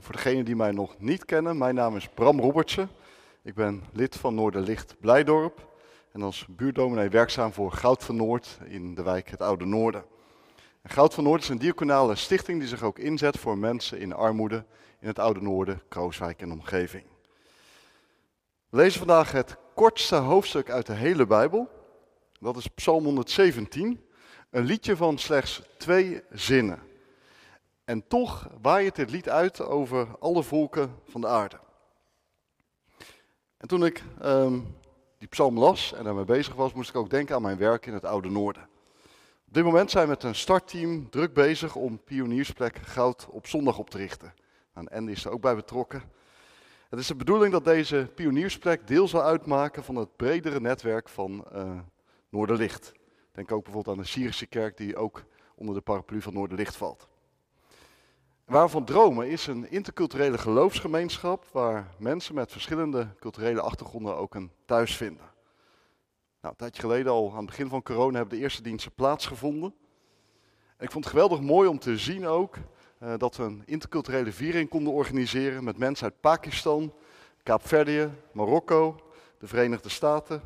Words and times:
Voor 0.00 0.14
degenen 0.14 0.44
die 0.44 0.56
mij 0.56 0.70
nog 0.70 0.94
niet 0.98 1.24
kennen, 1.24 1.58
mijn 1.58 1.74
naam 1.74 1.96
is 1.96 2.08
Bram 2.08 2.40
Robertsen. 2.40 2.88
Ik 3.42 3.54
ben 3.54 3.82
lid 3.92 4.16
van 4.16 4.34
Noorderlicht 4.34 4.96
Blijdorp 5.00 5.68
en 6.12 6.22
als 6.22 6.46
buurdominee 6.48 7.08
werkzaam 7.08 7.52
voor 7.52 7.72
Goud 7.72 8.04
van 8.04 8.16
Noord 8.16 8.58
in 8.64 8.94
de 8.94 9.02
wijk 9.02 9.28
Het 9.30 9.42
Oude 9.42 9.64
Noorden. 9.64 10.04
En 10.82 10.90
Goud 10.90 11.14
van 11.14 11.24
Noord 11.24 11.42
is 11.42 11.48
een 11.48 11.58
diaconale 11.58 12.14
stichting 12.14 12.58
die 12.58 12.68
zich 12.68 12.82
ook 12.82 12.98
inzet 12.98 13.38
voor 13.38 13.58
mensen 13.58 13.98
in 13.98 14.12
armoede 14.12 14.64
in 15.00 15.08
het 15.08 15.18
Oude 15.18 15.42
Noorden, 15.42 15.82
Krooswijk 15.88 16.40
en 16.40 16.52
omgeving. 16.52 17.04
We 18.68 18.76
lezen 18.76 18.98
vandaag 18.98 19.32
het 19.32 19.56
kortste 19.74 20.16
hoofdstuk 20.16 20.70
uit 20.70 20.86
de 20.86 20.94
hele 20.94 21.26
Bijbel. 21.26 21.68
Dat 22.40 22.56
is 22.56 22.66
Psalm 22.66 23.04
117, 23.04 24.04
een 24.50 24.64
liedje 24.64 24.96
van 24.96 25.18
slechts 25.18 25.62
twee 25.76 26.22
zinnen. 26.30 26.87
En 27.88 28.06
toch 28.06 28.48
waait 28.60 28.96
dit 28.96 29.10
lied 29.10 29.28
uit 29.28 29.60
over 29.60 30.18
alle 30.18 30.42
volken 30.42 30.94
van 31.04 31.20
de 31.20 31.26
aarde. 31.26 31.58
En 33.56 33.68
toen 33.68 33.84
ik 33.84 34.02
um, 34.22 34.76
die 35.18 35.28
psalm 35.28 35.58
las 35.58 35.92
en 35.92 36.04
daarmee 36.04 36.24
bezig 36.24 36.54
was, 36.54 36.72
moest 36.72 36.90
ik 36.90 36.96
ook 36.96 37.10
denken 37.10 37.34
aan 37.34 37.42
mijn 37.42 37.58
werk 37.58 37.86
in 37.86 37.92
het 37.92 38.04
Oude 38.04 38.30
Noorden. 38.30 38.62
Op 39.46 39.54
dit 39.54 39.64
moment 39.64 39.90
zijn 39.90 40.04
we 40.04 40.10
met 40.10 40.22
een 40.22 40.34
startteam 40.34 41.10
druk 41.10 41.34
bezig 41.34 41.76
om 41.76 42.04
pioniersplek 42.04 42.76
Goud 42.76 43.26
op 43.30 43.46
zondag 43.46 43.78
op 43.78 43.90
te 43.90 43.98
richten. 43.98 44.34
Nou, 44.74 44.86
en 44.86 44.98
Andy 44.98 45.12
is 45.12 45.24
er 45.24 45.30
ook 45.30 45.40
bij 45.40 45.54
betrokken. 45.54 46.02
Het 46.88 46.98
is 46.98 47.06
de 47.06 47.16
bedoeling 47.16 47.52
dat 47.52 47.64
deze 47.64 48.10
pioniersplek 48.14 48.86
deel 48.86 49.08
zal 49.08 49.22
uitmaken 49.22 49.84
van 49.84 49.96
het 49.96 50.16
bredere 50.16 50.60
netwerk 50.60 51.08
van 51.08 51.44
uh, 51.54 51.78
Noorderlicht. 52.28 52.92
Denk 53.32 53.52
ook 53.52 53.64
bijvoorbeeld 53.64 53.96
aan 53.96 54.02
de 54.02 54.08
Syrische 54.08 54.46
kerk 54.46 54.76
die 54.76 54.96
ook 54.96 55.24
onder 55.54 55.74
de 55.74 55.80
paraplu 55.80 56.22
van 56.22 56.32
Noorderlicht 56.32 56.76
valt. 56.76 57.07
Waar 58.48 58.64
we 58.64 58.70
van 58.70 58.84
dromen 58.84 59.28
is 59.28 59.46
een 59.46 59.70
interculturele 59.70 60.38
geloofsgemeenschap 60.38 61.44
waar 61.52 61.94
mensen 61.98 62.34
met 62.34 62.52
verschillende 62.52 63.08
culturele 63.20 63.60
achtergronden 63.60 64.16
ook 64.16 64.34
een 64.34 64.50
thuis 64.64 64.96
vinden. 64.96 65.30
Nou, 66.40 66.52
een 66.52 66.56
tijdje 66.56 66.82
geleden, 66.82 67.12
al 67.12 67.30
aan 67.30 67.36
het 67.36 67.46
begin 67.46 67.68
van 67.68 67.82
corona, 67.82 68.16
hebben 68.16 68.36
de 68.36 68.42
eerste 68.42 68.62
diensten 68.62 68.92
plaatsgevonden. 68.92 69.74
En 70.76 70.84
ik 70.84 70.90
vond 70.90 71.04
het 71.04 71.12
geweldig 71.12 71.40
mooi 71.40 71.68
om 71.68 71.78
te 71.78 71.98
zien 71.98 72.26
ook 72.26 72.56
uh, 73.02 73.14
dat 73.16 73.36
we 73.36 73.42
een 73.42 73.62
interculturele 73.64 74.32
viering 74.32 74.68
konden 74.68 74.92
organiseren 74.92 75.64
met 75.64 75.78
mensen 75.78 76.04
uit 76.04 76.20
Pakistan, 76.20 76.92
Kaapverdië, 77.42 78.10
Marokko, 78.32 78.96
de 79.38 79.46
Verenigde 79.46 79.88
Staten, 79.88 80.42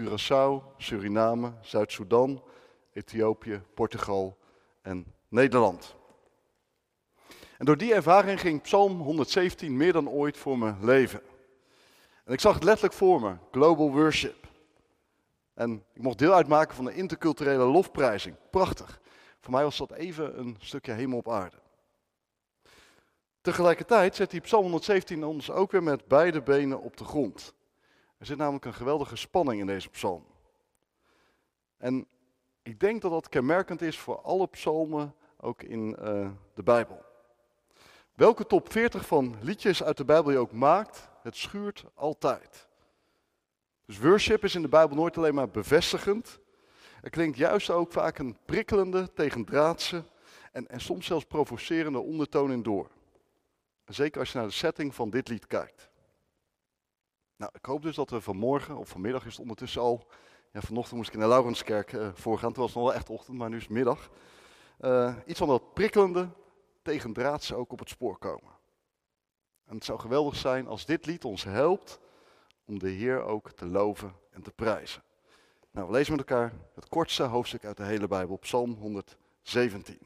Curaçao, 0.00 0.62
Suriname, 0.76 1.52
Zuid-Soedan, 1.60 2.42
Ethiopië, 2.92 3.62
Portugal 3.74 4.36
en 4.82 5.04
Nederland. 5.28 5.95
En 7.58 7.64
door 7.64 7.76
die 7.76 7.94
ervaring 7.94 8.40
ging 8.40 8.62
Psalm 8.62 9.00
117 9.00 9.76
meer 9.76 9.92
dan 9.92 10.08
ooit 10.08 10.36
voor 10.36 10.58
mijn 10.58 10.84
leven. 10.84 11.20
En 12.24 12.32
ik 12.32 12.40
zag 12.40 12.54
het 12.54 12.64
letterlijk 12.64 12.94
voor 12.94 13.20
me, 13.20 13.36
global 13.50 13.92
worship. 13.92 14.48
En 15.54 15.84
ik 15.92 16.02
mocht 16.02 16.18
deel 16.18 16.32
uitmaken 16.32 16.76
van 16.76 16.84
de 16.84 16.94
interculturele 16.94 17.64
lofprijzing. 17.64 18.36
Prachtig. 18.50 19.00
Voor 19.40 19.52
mij 19.52 19.62
was 19.62 19.76
dat 19.76 19.92
even 19.92 20.38
een 20.38 20.56
stukje 20.58 20.92
hemel 20.92 21.18
op 21.18 21.30
aarde. 21.30 21.56
Tegelijkertijd 23.40 24.14
zet 24.14 24.30
die 24.30 24.40
Psalm 24.40 24.62
117 24.62 25.24
ons 25.24 25.50
ook 25.50 25.70
weer 25.70 25.82
met 25.82 26.06
beide 26.06 26.42
benen 26.42 26.80
op 26.80 26.96
de 26.96 27.04
grond. 27.04 27.54
Er 28.18 28.26
zit 28.26 28.36
namelijk 28.36 28.64
een 28.64 28.74
geweldige 28.74 29.16
spanning 29.16 29.60
in 29.60 29.66
deze 29.66 29.88
psalm. 29.88 30.24
En 31.76 32.06
ik 32.62 32.80
denk 32.80 33.02
dat 33.02 33.10
dat 33.10 33.28
kenmerkend 33.28 33.82
is 33.82 33.98
voor 33.98 34.20
alle 34.20 34.46
psalmen, 34.46 35.14
ook 35.36 35.62
in 35.62 35.96
uh, 36.00 36.30
de 36.54 36.62
Bijbel. 36.62 37.05
Welke 38.16 38.46
top 38.46 38.72
40 38.72 39.06
van 39.06 39.36
liedjes 39.40 39.82
uit 39.82 39.96
de 39.96 40.04
Bijbel 40.04 40.32
je 40.32 40.38
ook 40.38 40.52
maakt, 40.52 41.08
het 41.22 41.36
schuurt 41.36 41.84
altijd. 41.94 42.68
Dus 43.86 43.98
worship 43.98 44.44
is 44.44 44.54
in 44.54 44.62
de 44.62 44.68
Bijbel 44.68 44.96
nooit 44.96 45.16
alleen 45.16 45.34
maar 45.34 45.50
bevestigend. 45.50 46.38
Er 47.02 47.10
klinkt 47.10 47.36
juist 47.36 47.70
ook 47.70 47.92
vaak 47.92 48.18
een 48.18 48.36
prikkelende, 48.44 49.12
tegendraadse 49.12 50.04
en, 50.52 50.68
en 50.68 50.80
soms 50.80 51.06
zelfs 51.06 51.24
provocerende 51.24 51.98
ondertoon 51.98 52.52
in 52.52 52.62
door. 52.62 52.90
Zeker 53.86 54.20
als 54.20 54.32
je 54.32 54.38
naar 54.38 54.46
de 54.46 54.52
setting 54.52 54.94
van 54.94 55.10
dit 55.10 55.28
lied 55.28 55.46
kijkt. 55.46 55.90
Nou, 57.36 57.50
ik 57.54 57.64
hoop 57.64 57.82
dus 57.82 57.96
dat 57.96 58.10
we 58.10 58.20
vanmorgen, 58.20 58.76
of 58.76 58.88
vanmiddag 58.88 59.26
is 59.26 59.32
het 59.32 59.40
ondertussen 59.40 59.82
al. 59.82 60.06
Ja, 60.52 60.60
vanochtend 60.60 60.96
moest 60.96 61.08
ik 61.08 61.14
in 61.14 61.20
de 61.20 61.28
Laurenskerk 61.28 61.92
uh, 61.92 62.08
voorgaan. 62.14 62.48
Het 62.48 62.58
was 62.58 62.74
nog 62.74 62.84
wel 62.84 62.94
echt 62.94 63.10
ochtend, 63.10 63.38
maar 63.38 63.48
nu 63.48 63.56
is 63.56 63.62
het 63.62 63.72
middag. 63.72 64.10
Uh, 64.80 65.16
iets 65.26 65.38
van 65.38 65.48
dat 65.48 65.74
prikkelende, 65.74 66.28
tegendraadse 66.86 67.54
ook 67.54 67.72
op 67.72 67.78
het 67.78 67.88
spoor 67.88 68.18
komen. 68.18 68.52
En 69.64 69.74
het 69.74 69.84
zou 69.84 69.98
geweldig 69.98 70.36
zijn 70.36 70.66
als 70.66 70.86
dit 70.86 71.06
lied 71.06 71.24
ons 71.24 71.44
helpt 71.44 72.00
om 72.64 72.78
de 72.78 72.88
Heer 72.88 73.22
ook 73.22 73.52
te 73.52 73.66
loven 73.66 74.14
en 74.30 74.42
te 74.42 74.50
prijzen. 74.50 75.02
Nou, 75.70 75.86
we 75.86 75.92
lezen 75.92 76.16
met 76.16 76.28
elkaar 76.28 76.52
het 76.74 76.88
kortste 76.88 77.22
hoofdstuk 77.22 77.64
uit 77.64 77.76
de 77.76 77.84
hele 77.84 78.08
Bijbel, 78.08 78.36
Psalm 78.36 78.74
117. 78.74 79.98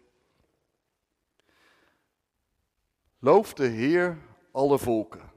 Loof 3.19 3.55
de 3.55 3.67
Heer 3.67 4.19
alle 4.51 4.79
volken. 4.79 5.33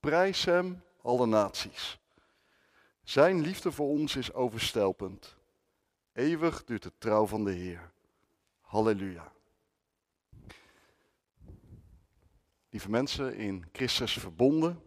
Prijs 0.00 0.44
Hem 0.44 0.82
alle 1.02 1.26
naties. 1.26 1.98
Zijn 3.02 3.40
liefde 3.40 3.72
voor 3.72 3.88
ons 3.88 4.16
is 4.16 4.32
overstelpend. 4.32 5.36
Eeuwig 6.12 6.64
duurt 6.64 6.82
de 6.82 6.92
trouw 6.98 7.26
van 7.26 7.44
de 7.44 7.52
Heer. 7.52 7.92
Halleluja. 8.60 9.32
Lieve 12.70 12.90
mensen 12.90 13.34
in 13.34 13.64
Christus 13.72 14.12
verbonden. 14.12 14.82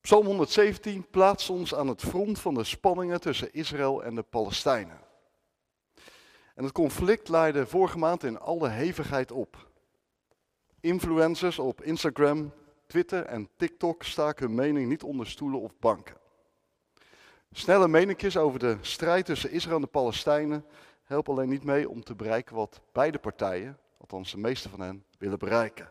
Psalm 0.00 0.26
117 0.26 1.06
plaatst 1.10 1.50
ons 1.50 1.74
aan 1.74 1.86
het 1.86 2.00
front 2.00 2.38
van 2.38 2.54
de 2.54 2.64
spanningen 2.64 3.20
tussen 3.20 3.52
Israël 3.52 4.04
en 4.04 4.14
de 4.14 4.22
Palestijnen. 4.22 5.00
En 6.54 6.64
het 6.64 6.72
conflict 6.72 7.28
leidde 7.28 7.66
vorige 7.66 7.98
maand 7.98 8.24
in 8.24 8.38
alle 8.38 8.68
hevigheid 8.68 9.30
op. 9.30 9.68
Influencers 10.80 11.58
op 11.58 11.82
Instagram, 11.82 12.52
Twitter 12.86 13.24
en 13.24 13.48
TikTok 13.56 14.02
staken 14.02 14.46
hun 14.46 14.54
mening 14.54 14.88
niet 14.88 15.02
onder 15.02 15.26
stoelen 15.26 15.60
of 15.60 15.78
banken. 15.78 16.16
Snelle 17.50 17.88
meningjes 17.88 18.36
over 18.36 18.58
de 18.58 18.76
strijd 18.80 19.26
tussen 19.26 19.50
Israël 19.50 19.76
en 19.76 19.82
de 19.82 19.88
Palestijnen 19.88 20.64
helpen 21.02 21.32
alleen 21.32 21.48
niet 21.48 21.64
mee 21.64 21.88
om 21.88 22.02
te 22.02 22.14
bereiken 22.14 22.54
wat 22.54 22.80
beide 22.92 23.18
partijen, 23.18 23.78
althans 23.98 24.30
de 24.30 24.38
meeste 24.38 24.68
van 24.68 24.80
hen, 24.80 25.04
willen 25.18 25.38
bereiken. 25.38 25.90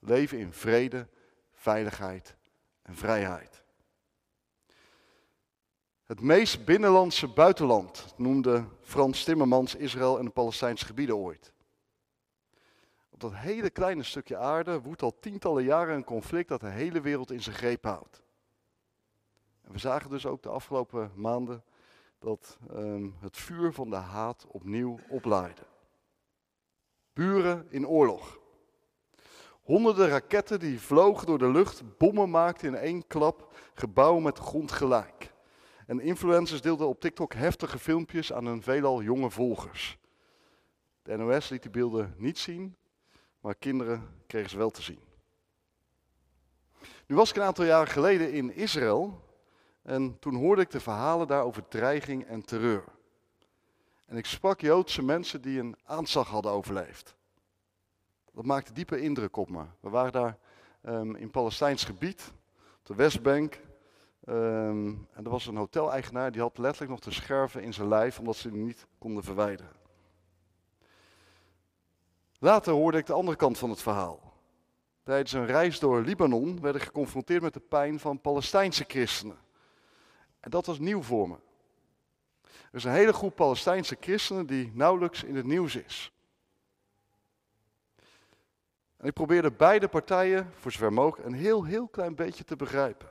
Leven 0.00 0.38
in 0.38 0.52
vrede, 0.52 1.08
veiligheid 1.52 2.36
en 2.82 2.94
vrijheid. 2.96 3.62
Het 6.04 6.20
meest 6.20 6.64
binnenlandse 6.64 7.28
buitenland 7.28 8.14
noemde 8.16 8.64
Frans 8.80 9.24
Timmermans 9.24 9.74
Israël 9.74 10.18
en 10.18 10.24
de 10.24 10.30
Palestijnse 10.30 10.86
gebieden 10.86 11.16
ooit. 11.16 11.52
Op 13.10 13.20
dat 13.20 13.34
hele 13.34 13.70
kleine 13.70 14.02
stukje 14.02 14.36
aarde 14.36 14.80
woedt 14.80 15.02
al 15.02 15.18
tientallen 15.20 15.64
jaren 15.64 15.94
een 15.94 16.04
conflict 16.04 16.48
dat 16.48 16.60
de 16.60 16.68
hele 16.68 17.00
wereld 17.00 17.30
in 17.30 17.42
zijn 17.42 17.56
greep 17.56 17.84
houdt. 17.84 18.22
En 19.62 19.72
we 19.72 19.78
zagen 19.78 20.10
dus 20.10 20.26
ook 20.26 20.42
de 20.42 20.48
afgelopen 20.48 21.12
maanden 21.14 21.64
dat 22.18 22.58
um, 22.70 23.16
het 23.20 23.36
vuur 23.36 23.72
van 23.72 23.90
de 23.90 23.96
haat 23.96 24.46
opnieuw 24.46 24.98
oplaaide. 25.08 25.62
Buren 27.12 27.66
in 27.70 27.86
oorlog. 27.86 28.39
Honderden 29.70 30.08
raketten 30.08 30.60
die 30.60 30.80
vlogen 30.80 31.26
door 31.26 31.38
de 31.38 31.50
lucht, 31.50 31.98
bommen 31.98 32.30
maakten 32.30 32.68
in 32.68 32.74
één 32.74 33.06
klap 33.06 33.54
gebouwen 33.74 34.22
met 34.22 34.36
de 34.36 34.42
grond 34.42 34.72
gelijk. 34.72 35.32
En 35.86 36.00
influencers 36.00 36.60
deelden 36.60 36.88
op 36.88 37.00
TikTok 37.00 37.34
heftige 37.34 37.78
filmpjes 37.78 38.32
aan 38.32 38.46
hun 38.46 38.62
veelal 38.62 39.02
jonge 39.02 39.30
volgers. 39.30 39.98
De 41.02 41.16
NOS 41.16 41.48
liet 41.48 41.62
die 41.62 41.70
beelden 41.70 42.14
niet 42.16 42.38
zien, 42.38 42.76
maar 43.40 43.54
kinderen 43.54 44.22
kregen 44.26 44.50
ze 44.50 44.56
wel 44.56 44.70
te 44.70 44.82
zien. 44.82 45.00
Nu 47.06 47.16
was 47.16 47.30
ik 47.30 47.36
een 47.36 47.42
aantal 47.42 47.64
jaren 47.64 47.92
geleden 47.92 48.32
in 48.32 48.54
Israël 48.54 49.24
en 49.82 50.18
toen 50.18 50.34
hoorde 50.34 50.62
ik 50.62 50.70
de 50.70 50.80
verhalen 50.80 51.26
daar 51.26 51.44
over 51.44 51.68
dreiging 51.68 52.24
en 52.24 52.44
terreur. 52.44 52.84
En 54.06 54.16
ik 54.16 54.26
sprak 54.26 54.60
Joodse 54.60 55.02
mensen 55.02 55.42
die 55.42 55.60
een 55.60 55.76
aanslag 55.84 56.28
hadden 56.28 56.52
overleefd. 56.52 57.18
Dat 58.34 58.44
maakte 58.44 58.72
diepe 58.72 59.00
indruk 59.00 59.36
op 59.36 59.50
me. 59.50 59.64
We 59.80 59.88
waren 59.88 60.12
daar 60.12 60.38
um, 60.84 61.16
in 61.16 61.30
Palestijns 61.30 61.84
gebied, 61.84 62.32
op 62.78 62.86
de 62.86 62.94
Westbank. 62.94 63.60
Um, 64.28 65.06
en 65.12 65.24
er 65.24 65.30
was 65.30 65.46
een 65.46 65.56
hoteleigenaar 65.56 66.32
die 66.32 66.40
had 66.40 66.58
letterlijk 66.58 66.90
nog 66.90 67.00
de 67.00 67.10
scherven 67.10 67.62
in 67.62 67.74
zijn 67.74 67.88
lijf 67.88 68.18
omdat 68.18 68.36
ze 68.36 68.50
die 68.50 68.62
niet 68.62 68.86
konden 68.98 69.24
verwijderen. 69.24 69.72
Later 72.38 72.72
hoorde 72.72 72.98
ik 72.98 73.06
de 73.06 73.12
andere 73.12 73.36
kant 73.36 73.58
van 73.58 73.70
het 73.70 73.82
verhaal. 73.82 74.32
Tijdens 75.02 75.32
een 75.32 75.46
reis 75.46 75.78
door 75.78 76.00
Libanon 76.00 76.60
werd 76.60 76.74
ik 76.74 76.82
geconfronteerd 76.82 77.42
met 77.42 77.54
de 77.54 77.60
pijn 77.60 78.00
van 78.00 78.20
Palestijnse 78.20 78.84
christenen. 78.88 79.38
En 80.40 80.50
dat 80.50 80.66
was 80.66 80.78
nieuw 80.78 81.02
voor 81.02 81.28
me. 81.28 81.36
Er 82.42 82.76
is 82.76 82.84
een 82.84 82.92
hele 82.92 83.12
groep 83.12 83.34
Palestijnse 83.34 83.96
christenen 84.00 84.46
die 84.46 84.70
nauwelijks 84.74 85.22
in 85.22 85.36
het 85.36 85.46
nieuws 85.46 85.76
is. 85.76 86.12
En 89.00 89.06
ik 89.06 89.12
probeerde 89.12 89.50
beide 89.50 89.88
partijen, 89.88 90.50
voor 90.54 90.72
zover 90.72 90.92
mogelijk, 90.92 91.28
een 91.28 91.34
heel, 91.34 91.64
heel 91.64 91.88
klein 91.88 92.14
beetje 92.14 92.44
te 92.44 92.56
begrijpen. 92.56 93.08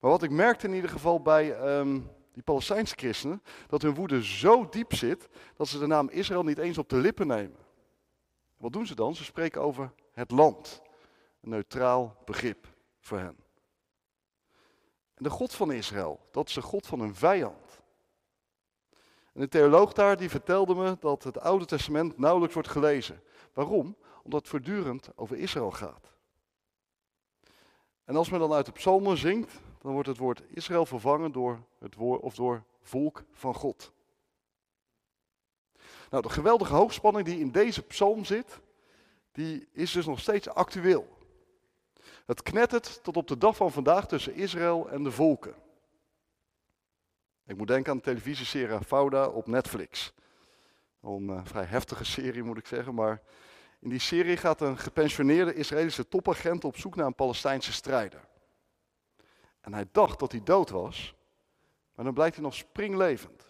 Maar 0.00 0.10
wat 0.10 0.22
ik 0.22 0.30
merkte 0.30 0.66
in 0.66 0.74
ieder 0.74 0.90
geval 0.90 1.22
bij 1.22 1.54
ehm, 1.54 2.00
die 2.32 2.42
Palestijnse 2.42 2.94
christenen, 2.96 3.42
dat 3.66 3.82
hun 3.82 3.94
woede 3.94 4.24
zo 4.24 4.68
diep 4.68 4.94
zit, 4.94 5.28
dat 5.56 5.68
ze 5.68 5.78
de 5.78 5.86
naam 5.86 6.08
Israël 6.08 6.42
niet 6.42 6.58
eens 6.58 6.78
op 6.78 6.88
de 6.88 6.96
lippen 6.96 7.26
nemen. 7.26 7.56
Wat 8.56 8.72
doen 8.72 8.86
ze 8.86 8.94
dan? 8.94 9.14
Ze 9.14 9.24
spreken 9.24 9.60
over 9.60 9.92
het 10.12 10.30
land. 10.30 10.82
Een 11.40 11.50
neutraal 11.50 12.16
begrip 12.24 12.66
voor 13.00 13.18
hen. 13.18 13.36
En 15.14 15.24
de 15.24 15.30
God 15.30 15.54
van 15.54 15.72
Israël, 15.72 16.20
dat 16.30 16.48
is 16.48 16.54
de 16.54 16.62
God 16.62 16.86
van 16.86 17.00
hun 17.00 17.14
vijand. 17.14 17.82
En 19.32 19.40
de 19.40 19.48
theoloog 19.48 19.92
daar 19.92 20.16
die 20.16 20.30
vertelde 20.30 20.74
me 20.74 20.96
dat 21.00 21.22
het 21.22 21.40
Oude 21.40 21.64
Testament 21.64 22.18
nauwelijks 22.18 22.54
wordt 22.54 22.68
gelezen. 22.68 23.22
Waarom? 23.52 23.96
Omdat 24.28 24.42
het 24.42 24.50
voortdurend 24.50 25.08
over 25.14 25.36
Israël 25.36 25.70
gaat. 25.70 26.12
En 28.04 28.16
als 28.16 28.30
men 28.30 28.40
dan 28.40 28.52
uit 28.52 28.66
de 28.66 28.72
psalmen 28.72 29.16
zingt, 29.16 29.52
dan 29.80 29.92
wordt 29.92 30.08
het 30.08 30.16
woord 30.16 30.42
Israël 30.48 30.86
vervangen 30.86 31.32
door 31.32 31.62
het 31.78 31.94
woord 31.94 32.20
of 32.20 32.34
door 32.34 32.64
volk 32.80 33.24
van 33.32 33.54
God. 33.54 33.92
Nou, 36.10 36.22
de 36.22 36.28
geweldige 36.28 36.74
hoogspanning 36.74 37.26
die 37.26 37.38
in 37.38 37.50
deze 37.50 37.82
psalm 37.82 38.24
zit, 38.24 38.60
die 39.32 39.68
is 39.72 39.92
dus 39.92 40.06
nog 40.06 40.20
steeds 40.20 40.48
actueel. 40.48 41.18
Het 42.26 42.42
knettert 42.42 43.00
tot 43.02 43.16
op 43.16 43.26
de 43.26 43.38
dag 43.38 43.56
van 43.56 43.72
vandaag 43.72 44.06
tussen 44.06 44.34
Israël 44.34 44.90
en 44.90 45.02
de 45.02 45.10
volken. 45.10 45.54
Ik 47.46 47.56
moet 47.56 47.68
denken 47.68 47.92
aan 47.92 47.98
de 47.98 48.04
televisieserie 48.04 48.84
Fauda 48.84 49.28
op 49.28 49.46
Netflix. 49.46 50.12
Een 51.02 51.28
uh, 51.28 51.40
vrij 51.44 51.64
heftige 51.64 52.04
serie 52.04 52.42
moet 52.42 52.58
ik 52.58 52.66
zeggen, 52.66 52.94
maar 52.94 53.22
in 53.78 53.88
die 53.88 53.98
serie 53.98 54.36
gaat 54.36 54.60
een 54.60 54.78
gepensioneerde 54.78 55.54
Israëlische 55.54 56.08
topagent 56.08 56.64
op 56.64 56.76
zoek 56.76 56.96
naar 56.96 57.06
een 57.06 57.14
Palestijnse 57.14 57.72
strijder. 57.72 58.28
En 59.60 59.74
hij 59.74 59.88
dacht 59.92 60.18
dat 60.18 60.32
hij 60.32 60.42
dood 60.44 60.70
was, 60.70 61.14
maar 61.94 62.04
dan 62.04 62.14
blijkt 62.14 62.34
hij 62.34 62.44
nog 62.44 62.54
springlevend. 62.54 63.46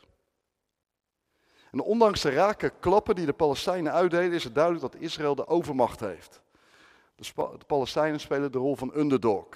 En 1.70 1.80
ondanks 1.80 2.20
de 2.20 2.30
rake 2.30 2.72
klappen 2.80 3.14
die 3.14 3.26
de 3.26 3.32
Palestijnen 3.32 3.92
uitdelen, 3.92 4.32
is 4.32 4.44
het 4.44 4.54
duidelijk 4.54 4.92
dat 4.92 5.02
Israël 5.02 5.34
de 5.34 5.46
overmacht 5.46 6.00
heeft. 6.00 6.42
De, 7.14 7.58
Palestijnen 7.66 8.20
spelen 8.20 8.52
de 8.52 8.58
rol 8.58 8.76
van 8.76 8.92
underdog. 8.96 9.48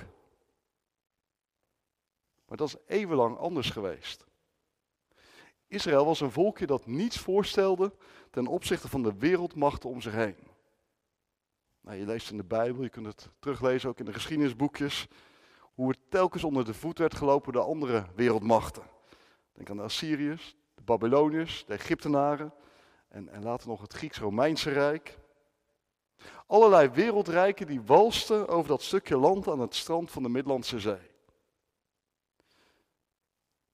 Maar 2.47 2.57
dat 2.57 2.69
is 2.69 2.77
eeuwenlang 2.87 3.39
anders 3.39 3.71
geweest. 3.71 4.27
Israël 5.67 6.05
was 6.05 6.21
een 6.21 6.31
volkje 6.31 6.67
dat 6.67 6.87
niets 6.87 7.19
voorstelde 7.19 7.93
ten 8.31 8.47
opzichte 8.47 8.89
van 8.89 9.03
de 9.03 9.15
wereldmachten 9.19 9.91
om 9.91 10.01
zich 10.01 10.13
heen. 10.13 10.51
Nou, 11.82 11.99
je 11.99 12.06
leest 12.06 12.31
in 12.31 12.37
de 12.37 12.44
Bijbel, 12.44 12.82
je 12.82 12.88
kunt 12.88 13.06
het 13.06 13.29
teruglezen 13.38 13.88
ook 13.88 13.99
in 13.99 14.05
de 14.05 14.12
geschiedenisboekjes, 14.12 15.08
hoe 15.75 15.88
het 15.88 15.99
telkens 16.08 16.44
onder 16.44 16.64
de 16.64 16.75
voet 16.75 16.99
werd 16.99 17.14
gelopen 17.14 17.52
door 17.52 17.62
andere 17.62 18.06
wereldmachten. 18.14 18.82
Denk 19.52 19.70
aan 19.70 19.76
de 19.76 19.82
Assyriërs, 19.82 20.56
de 20.75 20.82
Babyloniërs, 20.82 21.64
de 21.67 21.73
Egyptenaren 21.73 22.55
en, 23.08 23.29
en 23.29 23.43
later 23.43 23.69
nog 23.69 23.81
het 23.81 23.93
Grieks-Romeinse 23.93 24.70
Rijk. 24.70 25.19
Allerlei 26.46 26.88
wereldrijken 26.88 27.67
die 27.67 27.82
walsten 27.82 28.49
over 28.49 28.69
dat 28.69 28.82
stukje 28.82 29.17
land 29.17 29.49
aan 29.49 29.61
het 29.61 29.75
strand 29.75 30.11
van 30.11 30.23
de 30.23 30.28
Middellandse 30.28 30.81
Zee. 30.81 31.11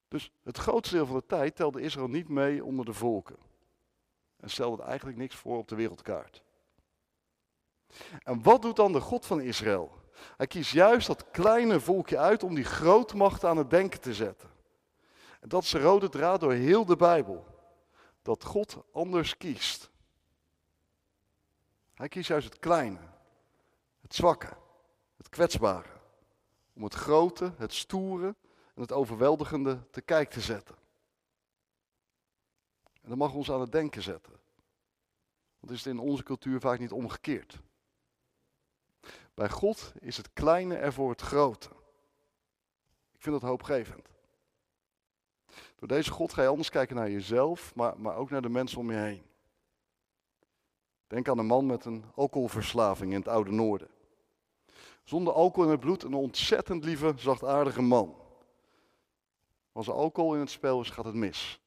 Dus 0.08 0.30
het 0.42 0.58
grootste 0.58 0.94
deel 0.94 1.06
van 1.06 1.16
de 1.16 1.26
tijd 1.26 1.56
telde 1.56 1.80
Israël 1.80 2.08
niet 2.08 2.28
mee 2.28 2.64
onder 2.64 2.84
de 2.84 2.92
volken. 2.92 3.36
En 4.36 4.50
stelde 4.50 4.82
eigenlijk 4.82 5.18
niks 5.18 5.34
voor 5.36 5.58
op 5.58 5.68
de 5.68 5.76
wereldkaart. 5.76 6.42
En 8.22 8.42
wat 8.42 8.62
doet 8.62 8.76
dan 8.76 8.92
de 8.92 9.00
God 9.00 9.26
van 9.26 9.40
Israël? 9.40 9.98
Hij 10.36 10.46
kiest 10.46 10.72
juist 10.72 11.06
dat 11.06 11.30
kleine 11.30 11.80
volkje 11.80 12.18
uit 12.18 12.42
om 12.42 12.54
die 12.54 12.64
grootmacht 12.64 13.44
aan 13.44 13.56
het 13.56 13.70
denken 13.70 14.00
te 14.00 14.14
zetten. 14.14 14.48
En 15.40 15.48
dat 15.48 15.62
is 15.62 15.70
de 15.70 15.80
rode 15.80 16.08
draad 16.08 16.40
door 16.40 16.52
heel 16.52 16.84
de 16.84 16.96
Bijbel. 16.96 17.46
Dat 18.22 18.44
God 18.44 18.76
anders 18.92 19.36
kiest. 19.36 19.90
Hij 21.94 22.08
kiest 22.08 22.28
juist 22.28 22.48
het 22.48 22.58
kleine, 22.58 23.00
het 24.00 24.14
zwakke, 24.14 24.56
het 25.16 25.28
kwetsbare. 25.28 25.88
Om 26.74 26.82
het 26.82 26.94
grote, 26.94 27.52
het 27.56 27.74
stoere 27.74 28.34
en 28.74 28.82
het 28.82 28.92
overweldigende 28.92 29.90
te 29.90 30.00
kijk 30.00 30.30
te 30.30 30.40
zetten. 30.40 30.76
En 33.02 33.08
dat 33.08 33.18
mag 33.18 33.34
ons 33.34 33.50
aan 33.50 33.60
het 33.60 33.72
denken 33.72 34.02
zetten. 34.02 34.32
Want 35.60 35.72
is 35.72 35.84
het 35.84 35.94
in 35.94 35.98
onze 35.98 36.22
cultuur 36.22 36.60
vaak 36.60 36.78
niet 36.78 36.92
omgekeerd. 36.92 37.60
Bij 39.38 39.48
God 39.48 39.92
is 40.00 40.16
het 40.16 40.32
kleine 40.32 40.76
er 40.76 40.92
voor 40.92 41.10
het 41.10 41.20
grote. 41.20 41.68
Ik 43.12 43.22
vind 43.22 43.40
dat 43.40 43.50
hoopgevend. 43.50 44.08
Door 45.76 45.88
deze 45.88 46.10
God 46.10 46.32
ga 46.32 46.42
je 46.42 46.48
anders 46.48 46.70
kijken 46.70 46.96
naar 46.96 47.10
jezelf, 47.10 47.74
maar, 47.74 48.00
maar 48.00 48.16
ook 48.16 48.30
naar 48.30 48.42
de 48.42 48.48
mensen 48.48 48.78
om 48.78 48.90
je 48.90 48.96
heen. 48.96 49.22
Denk 51.06 51.28
aan 51.28 51.38
een 51.38 51.46
man 51.46 51.66
met 51.66 51.84
een 51.84 52.04
alcoholverslaving 52.14 53.12
in 53.12 53.18
het 53.18 53.28
oude 53.28 53.50
noorden. 53.50 53.88
Zonder 55.04 55.32
alcohol 55.32 55.64
in 55.64 55.70
het 55.70 55.80
bloed 55.80 56.02
een 56.02 56.14
ontzettend 56.14 56.84
lieve, 56.84 57.12
zachtaardige 57.16 57.82
man. 57.82 58.16
Als 59.72 59.86
er 59.86 59.92
alcohol 59.92 60.34
in 60.34 60.40
het 60.40 60.50
spel 60.50 60.80
is, 60.80 60.90
gaat 60.90 61.04
het 61.04 61.14
mis. 61.14 61.60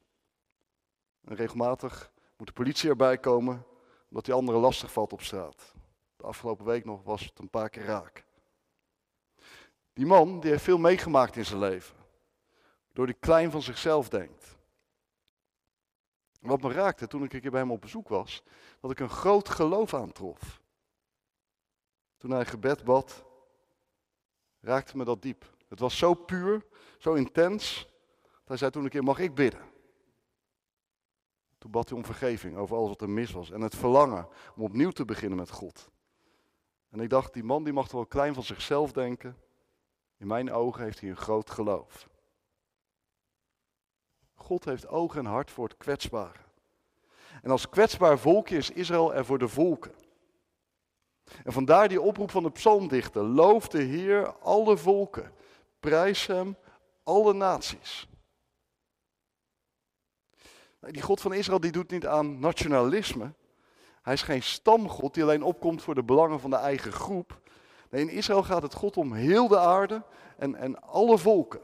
En 1.24 1.36
regelmatig 1.36 2.12
moet 2.38 2.48
de 2.48 2.54
politie 2.54 2.90
erbij 2.90 3.18
komen, 3.18 3.66
omdat 4.10 4.26
die 4.26 4.34
anderen 4.34 4.62
lastig 4.62 4.92
valt 4.92 5.14
op 5.14 5.22
straat. 5.22 5.74
De 6.22 6.28
afgelopen 6.28 6.66
week 6.66 6.86
nog 6.86 7.04
was 7.04 7.22
het 7.22 7.40
een 7.40 7.50
paar 7.50 7.70
keer 7.70 7.84
raak. 7.84 8.26
Die 9.94 10.06
man 10.06 10.40
die 10.40 10.50
heeft 10.52 10.64
veel 10.64 10.78
meegemaakt 10.78 11.36
in 11.36 11.46
zijn 11.46 11.60
leven. 11.60 11.96
Door 12.94 13.06
die 13.06 13.16
klein 13.16 13.52
van 13.52 13.62
zichzelf 13.62 14.10
denkt. 14.10 14.58
Wat 16.42 16.62
me 16.62 16.72
raakte 16.72 17.08
toen 17.08 17.24
ik 17.24 17.34
een 17.34 17.42
keer 17.42 17.52
bij 17.52 17.60
hem 17.60 17.72
op 17.72 17.82
bezoek 17.82 18.08
was, 18.08 18.44
dat 18.80 18.92
ik 18.92 19.00
een 19.00 19.10
groot 19.10 19.50
geloof 19.50 19.94
aantrof. 19.94 20.62
Toen 22.18 22.32
hij 22.32 22.46
gebed 22.46 22.84
bad, 22.84 23.26
raakte 24.60 24.98
me 24.98 25.04
dat 25.04 25.22
diep. 25.22 25.56
Het 25.68 25.80
was 25.80 25.98
zo 25.98 26.14
puur, 26.14 26.66
zo 26.98 27.14
intens. 27.14 27.88
Dat 28.22 28.48
hij 28.48 28.58
zei 28.58 28.72
toen 28.72 28.84
een 28.84 28.90
keer, 28.90 29.04
mag 29.04 29.20
ik 29.20 29.36
bidden? 29.36 29.72
Toen 31.58 31.72
bad 31.72 31.90
hij 31.90 31.98
om 31.98 32.06
vergeving 32.06 32.58
over 32.58 32.76
alles 32.76 32.90
wat 32.90 33.02
er 33.02 33.10
mis 33.10 33.32
was. 33.32 33.52
En 33.52 33.62
het 33.62 33.76
verlangen 33.76 34.28
om 34.56 34.64
opnieuw 34.64 34.92
te 34.92 35.06
beginnen 35.06 35.38
met 35.38 35.50
God. 35.50 35.90
En 36.92 37.00
ik 37.00 37.10
dacht, 37.10 37.34
die 37.34 37.44
man 37.44 37.64
die 37.64 37.74
mag 37.74 37.92
wel 37.92 38.06
klein 38.06 38.34
van 38.34 38.44
zichzelf 38.44 38.92
denken. 38.92 39.38
In 40.18 40.28
mijn 40.28 40.52
ogen 40.52 40.84
heeft 40.84 41.00
hij 41.00 41.10
een 41.10 41.18
groot 41.18 41.50
geloof. 41.50 42.10
God 44.34 44.66
heeft 44.66 44.88
oog 44.88 45.16
en 45.16 45.26
hart 45.26 45.52
voor 45.52 45.64
het 45.68 45.78
kwetsbare. 45.78 46.40
En 47.42 47.52
als 47.52 47.70
kwetsbaar 47.70 48.20
volkje 48.20 48.58
is 48.58 48.70
Israël 48.70 49.14
er 49.14 49.26
voor 49.26 49.40
de 49.40 49.48
volken. 49.48 49.94
En 51.44 51.52
vandaar 51.52 51.88
die 51.88 52.02
oproep 52.02 52.32
van 52.32 52.44
de 52.44 52.52
psalmdichter. 52.52 53.24
Loof 53.24 53.68
de 53.68 53.82
Heer 53.82 54.36
alle 54.38 54.78
volken. 54.78 55.34
Prijs 55.80 56.28
hem 56.28 56.58
alle 57.04 57.34
naties. 57.34 58.08
Die 60.80 61.02
God 61.02 61.22
van 61.22 61.34
Israël 61.34 61.60
die 61.60 61.72
doet 61.72 61.92
niet 61.92 62.08
aan 62.08 62.40
nationalisme. 62.40 63.34
Hij 64.02 64.14
is 64.14 64.22
geen 64.22 64.44
stamgod 64.44 65.14
die 65.14 65.24
alleen 65.24 65.44
opkomt 65.44 65.82
voor 65.82 65.96
de 65.96 66.04
belangen 66.04 66.40
van 66.40 66.50
de 66.50 66.56
eigen 66.56 66.92
groep. 66.92 67.42
Nee, 67.90 68.02
in 68.02 68.10
Israël 68.10 68.44
gaat 68.44 68.62
het 68.62 68.74
God 68.74 68.98
om 68.98 69.14
heel 69.14 69.48
de 69.48 69.60
aarde 69.60 70.04
en, 70.38 70.56
en 70.56 70.82
alle 70.82 71.18
volken. 71.18 71.62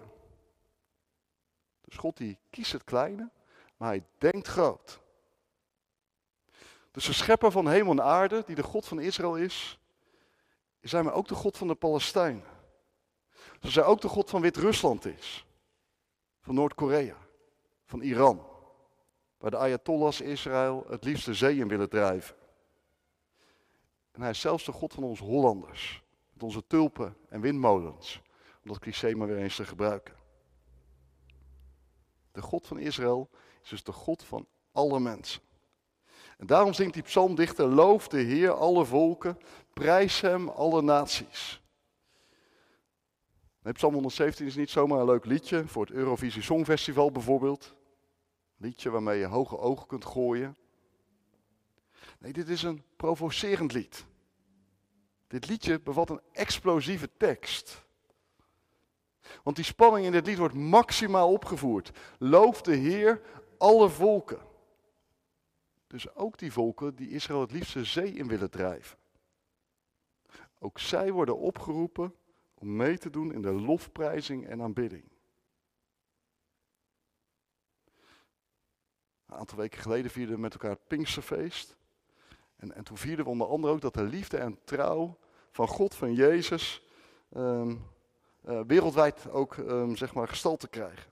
Dus 1.82 1.98
God 1.98 2.18
die 2.18 2.38
kiest 2.50 2.72
het 2.72 2.84
kleine, 2.84 3.30
maar 3.78 3.90
hij 3.90 4.06
denkt 4.18 4.48
groot. 4.48 5.00
Dus 6.92 7.06
de 7.06 7.14
schepper 7.14 7.52
van 7.52 7.68
hemel 7.68 7.92
en 7.92 8.04
aarde, 8.04 8.44
die 8.46 8.56
de 8.56 8.64
God 8.64 8.86
van 8.86 9.00
Israël 9.00 9.36
is, 9.36 9.80
is 10.80 10.92
hij 10.92 11.04
maar 11.04 11.14
ook 11.14 11.28
de 11.28 11.36
God 11.36 11.58
van 11.58 11.68
de 11.68 11.76
Palestijnen. 11.76 12.44
Zoals 13.60 13.76
hij 13.76 13.84
ook 13.84 14.02
de 14.02 14.08
God 14.08 14.30
van 14.30 14.42
Wit-Rusland 14.42 15.06
is. 15.06 15.46
Van 16.42 16.56
Noord-Korea. 16.56 17.16
Van 17.86 18.02
Iran. 18.02 18.57
Waar 19.38 19.52
de 19.52 19.58
Ayatollahs 19.58 20.22
Israël 20.22 20.86
het 20.90 21.04
liefst 21.04 21.26
de 21.26 21.34
zee 21.34 21.58
in 21.58 21.68
willen 21.68 21.90
drijven. 21.90 22.36
En 24.12 24.22
hij 24.22 24.30
is 24.30 24.40
zelfs 24.40 24.66
de 24.66 24.72
God 24.72 24.94
van 24.94 25.04
ons 25.04 25.20
Hollanders. 25.20 26.04
Met 26.34 26.44
onze 26.44 26.68
tulpen 26.68 27.18
en 27.30 27.42
windmolens. 27.42 28.22
Om 28.64 28.70
dat 28.72 28.80
cliché 28.80 29.16
maar 29.16 29.28
weer 29.28 29.38
eens 29.38 29.56
te 29.56 29.66
gebruiken. 29.66 30.16
De 32.32 32.42
God 32.42 32.68
van 32.68 32.80
Israël 32.80 33.30
is 33.64 33.70
dus 33.70 33.84
de 33.84 33.92
God 33.92 34.24
van 34.24 34.48
alle 34.72 35.00
mensen. 35.00 35.42
En 36.38 36.48
daarom 36.48 36.74
zingt 36.74 36.94
die 36.94 37.04
psalmdichter, 37.04 37.68
loof 37.68 38.08
de 38.08 38.20
Heer 38.20 38.52
alle 38.52 38.86
volken, 38.86 39.38
prijs 39.74 40.22
hem 40.22 40.50
alle 40.50 40.82
naties. 40.82 41.62
Nee, 43.62 43.74
psalm 43.74 43.94
117 43.94 44.46
is 44.46 44.56
niet 44.56 44.70
zomaar 44.70 45.00
een 45.00 45.06
leuk 45.06 45.26
liedje 45.26 45.68
voor 45.68 45.86
het 45.86 45.94
Eurovisie 45.94 46.42
Songfestival 46.42 47.12
bijvoorbeeld. 47.12 47.76
Liedje 48.58 48.90
waarmee 48.90 49.20
je 49.20 49.26
hoge 49.26 49.58
ogen 49.58 49.88
kunt 49.88 50.06
gooien. 50.06 50.58
Nee, 52.20 52.34
dit 52.34 52.50
is 52.50 52.64
een 52.64 52.84
provocerend 52.96 53.74
lied. 53.74 54.06
Dit 55.28 55.48
liedje 55.48 55.80
bevat 55.80 56.10
een 56.10 56.22
explosieve 56.32 57.10
tekst. 57.18 57.86
Want 59.44 59.56
die 59.56 59.66
spanning 59.66 60.06
in 60.06 60.12
dit 60.12 60.26
lied 60.26 60.38
wordt 60.38 60.56
maximaal 60.56 61.32
opgevoerd. 61.32 61.92
Loof 62.20 62.62
de 62.62 62.76
Heer 62.76 63.22
alle 63.58 63.90
volken. 63.90 64.40
Dus 65.88 66.16
ook 66.16 66.38
die 66.38 66.52
volken 66.52 66.96
die 66.96 67.10
Israël 67.10 67.42
het 67.42 67.52
liefst 67.52 67.74
de 67.74 67.84
zee 67.84 68.14
in 68.14 68.28
willen 68.28 68.52
drijven. 68.52 68.98
Ook 70.60 70.80
zij 70.80 71.12
worden 71.12 71.38
opgeroepen 71.38 72.16
om 72.54 72.76
mee 72.76 72.98
te 72.98 73.10
doen 73.10 73.34
in 73.34 73.42
de 73.42 73.52
lofprijzing 73.52 74.48
en 74.48 74.62
aanbidding. 74.62 75.04
Een 79.28 79.38
aantal 79.38 79.58
weken 79.58 79.82
geleden 79.82 80.12
vierden 80.12 80.36
we 80.36 80.42
met 80.42 80.54
elkaar 80.54 80.72
het 80.72 80.88
Pinksterfeest. 80.88 81.76
En, 82.56 82.74
en 82.76 82.84
toen 82.84 82.98
vierden 82.98 83.26
we 83.26 83.32
onder 83.32 83.48
andere 83.48 83.74
ook 83.74 83.82
dat 83.82 83.94
de 83.94 84.04
liefde 84.04 84.38
en 84.38 84.60
trouw 84.64 85.18
van 85.52 85.68
God, 85.68 85.96
van 85.96 86.14
Jezus, 86.14 86.84
ehm, 87.34 87.76
eh, 88.42 88.62
wereldwijd 88.68 89.30
ook 89.30 89.58
um, 89.58 89.96
zeg 89.96 90.14
maar 90.14 90.28
gestalte 90.28 90.68
krijgen. 90.68 91.12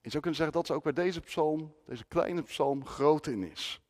Je 0.00 0.10
zou 0.10 0.22
kunnen 0.22 0.34
zeggen 0.34 0.52
dat 0.56 0.66
ze 0.66 0.72
ook 0.72 0.82
bij 0.82 0.92
deze 0.92 1.20
psalm, 1.20 1.74
deze 1.86 2.04
kleine 2.04 2.42
psalm, 2.42 2.86
groot 2.86 3.26
in 3.26 3.42
is. 3.42 3.80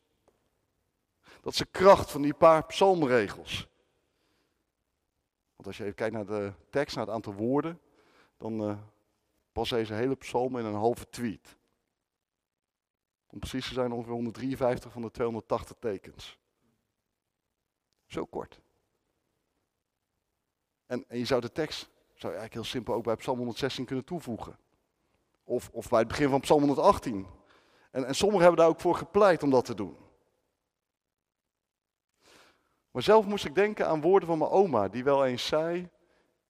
Dat 1.41 1.55
de 1.55 1.65
kracht 1.65 2.11
van 2.11 2.23
die 2.23 2.35
paar 2.35 2.67
psalmregels. 2.67 3.69
Want 5.57 5.67
als 5.67 5.77
je 5.77 5.83
even 5.83 5.95
kijkt 5.95 6.15
naar 6.15 6.27
de 6.27 6.53
tekst, 6.71 6.97
naar 6.97 7.05
het 7.05 7.15
aantal 7.15 7.33
woorden, 7.33 7.81
dan 8.37 8.69
uh, 8.69 8.79
past 9.53 9.71
deze 9.71 9.95
hele 9.95 10.17
psalm 10.17 10.59
in 10.59 10.65
een 10.65 10.75
halve 10.75 11.09
tweet. 11.09 11.57
Om 13.31 13.39
precies 13.39 13.69
te 13.69 13.75
zijn 13.75 13.93
ongeveer 13.93 14.13
153 14.13 14.93
van 14.93 15.03
de 15.03 15.11
280 15.11 15.77
tekens. 15.79 16.39
Zo 18.07 18.25
kort. 18.25 18.61
En, 20.87 21.05
en 21.09 21.19
je 21.19 21.25
zou 21.25 21.41
de 21.41 21.53
tekst, 21.53 21.81
zou 22.15 22.33
je 22.33 22.39
eigenlijk 22.39 22.55
heel 22.55 22.65
simpel 22.65 22.95
ook 22.95 23.05
bij 23.05 23.17
Psalm 23.17 23.37
116 23.37 23.85
kunnen 23.85 24.05
toevoegen. 24.05 24.59
Of, 25.45 25.71
of 25.73 25.89
bij 25.89 25.99
het 25.99 26.09
begin 26.09 26.29
van 26.29 26.41
Psalm 26.41 26.61
118. 26.61 27.27
En, 27.91 28.07
en 28.07 28.15
sommigen 28.15 28.43
hebben 28.43 28.61
daar 28.61 28.69
ook 28.69 28.81
voor 28.81 28.95
gepleit 28.95 29.43
om 29.43 29.51
dat 29.51 29.65
te 29.65 29.75
doen. 29.75 29.97
Maar 32.91 33.03
zelf 33.03 33.27
moest 33.27 33.45
ik 33.45 33.55
denken 33.55 33.87
aan 33.87 34.01
woorden 34.01 34.29
van 34.29 34.39
mijn 34.39 34.51
oma, 34.51 34.89
die 34.89 35.05
wel 35.05 35.27
eens 35.27 35.47
zei: 35.47 35.89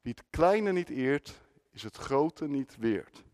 Wie 0.01 0.13
het 0.13 0.25
kleine 0.31 0.73
niet 0.73 0.91
eert, 0.91 1.41
is 1.71 1.83
het 1.83 1.97
grote 1.97 2.49
niet 2.49 2.77
weert. 2.77 3.25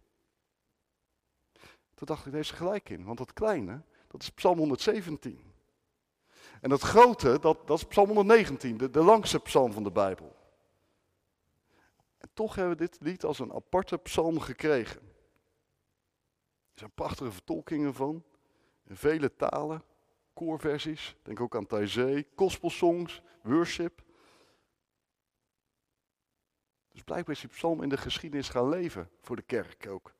Toen 1.96 2.06
dacht 2.06 2.26
ik, 2.26 2.32
is 2.32 2.50
gelijk 2.50 2.88
in, 2.88 3.04
want 3.04 3.18
dat 3.18 3.32
kleine, 3.32 3.82
dat 4.08 4.22
is 4.22 4.30
Psalm 4.30 4.58
117. 4.58 5.52
En 6.60 6.68
dat 6.68 6.80
grote, 6.80 7.38
dat, 7.38 7.66
dat 7.66 7.78
is 7.78 7.84
Psalm 7.84 8.06
119, 8.06 8.76
de, 8.76 8.90
de 8.90 9.02
langste 9.02 9.40
psalm 9.40 9.72
van 9.72 9.82
de 9.82 9.90
Bijbel. 9.90 10.36
En 12.18 12.28
toch 12.32 12.54
hebben 12.54 12.76
we 12.76 12.84
dit 12.84 12.98
lied 13.00 13.24
als 13.24 13.38
een 13.38 13.52
aparte 13.52 13.98
psalm 13.98 14.40
gekregen. 14.40 15.00
Er 16.72 16.78
zijn 16.78 16.94
prachtige 16.94 17.32
vertolkingen 17.32 17.94
van, 17.94 18.24
in 18.84 18.96
vele 18.96 19.36
talen, 19.36 19.84
koorversies, 20.34 21.16
denk 21.22 21.40
ook 21.40 21.56
aan 21.56 21.66
Taizé, 21.66 22.24
gospelsongs, 22.34 23.22
worship. 23.42 24.02
Dus 26.92 27.02
blijkbaar 27.02 27.34
is 27.34 27.40
die 27.40 27.50
psalm 27.50 27.82
in 27.82 27.88
de 27.88 27.96
geschiedenis 27.96 28.48
gaan 28.48 28.68
leven, 28.68 29.10
voor 29.20 29.36
de 29.36 29.42
kerk 29.42 29.86
ook. 29.88 30.15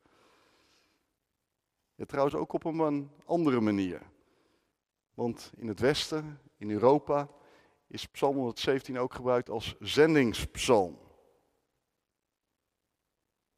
Ja, 1.97 2.05
trouwens 2.05 2.35
ook 2.35 2.53
op 2.53 2.63
een 2.63 3.11
andere 3.25 3.59
manier. 3.59 4.01
Want 5.13 5.51
in 5.55 5.67
het 5.67 5.79
Westen, 5.79 6.39
in 6.57 6.71
Europa, 6.71 7.29
is 7.87 8.07
Psalm 8.07 8.35
117 8.35 8.99
ook 8.99 9.13
gebruikt 9.13 9.49
als 9.49 9.75
zendingspsalm. 9.79 10.99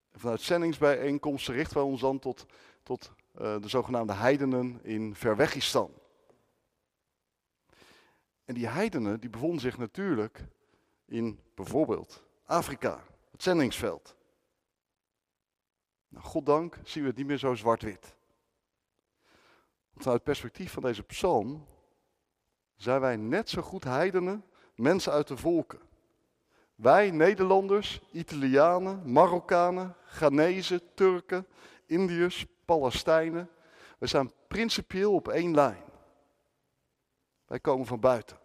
En 0.10 0.19
vanuit 0.19 0.41
zendingsbijeenkomsten 0.41 1.53
richten 1.53 1.77
wij 1.77 1.86
ons 1.86 2.01
dan 2.01 2.19
tot, 2.19 2.46
tot 2.84 3.12
uh, 3.36 3.62
de 3.62 3.67
zogenaamde 3.67 4.13
heidenen 4.13 4.84
in 4.84 5.15
Verwegistan. 5.15 5.93
En 8.46 8.53
die 8.53 8.67
heidenen 8.67 9.19
die 9.19 9.29
bevonden 9.29 9.60
zich 9.60 9.77
natuurlijk 9.77 10.48
in 11.05 11.39
bijvoorbeeld 11.55 12.24
Afrika, 12.46 13.03
het 13.31 13.43
zendingsveld. 13.43 14.15
Nou, 16.08 16.25
goddank 16.25 16.79
zien 16.84 17.03
we 17.03 17.10
het 17.10 17.17
niet 17.17 17.27
meer 17.27 17.38
zo 17.38 17.55
zwart-wit. 17.55 18.17
Vanuit 20.00 20.18
het 20.18 20.24
perspectief 20.24 20.72
van 20.72 20.84
deze 20.84 21.03
psalm 21.03 21.65
zijn 22.75 23.01
wij 23.01 23.15
net 23.15 23.50
zo 23.50 23.62
goed 23.62 23.84
heidenen, 23.84 24.46
mensen 24.75 25.12
uit 25.12 25.27
de 25.27 25.38
volken. 25.38 25.79
Wij 26.75 27.12
Nederlanders, 27.12 28.01
Italianen, 28.12 29.12
Marokkanen, 29.12 29.96
Ghanese, 30.06 30.82
Turken, 30.94 31.48
Indiërs, 31.86 32.46
Palestijnen, 32.65 33.50
we 33.98 34.08
zijn 34.08 34.32
principieel 34.48 35.13
op 35.13 35.27
één 35.27 35.56
lijn. 35.56 35.84
Wij 37.46 37.60
komen 37.60 37.86
van 37.86 38.00
buiten. 38.00 38.38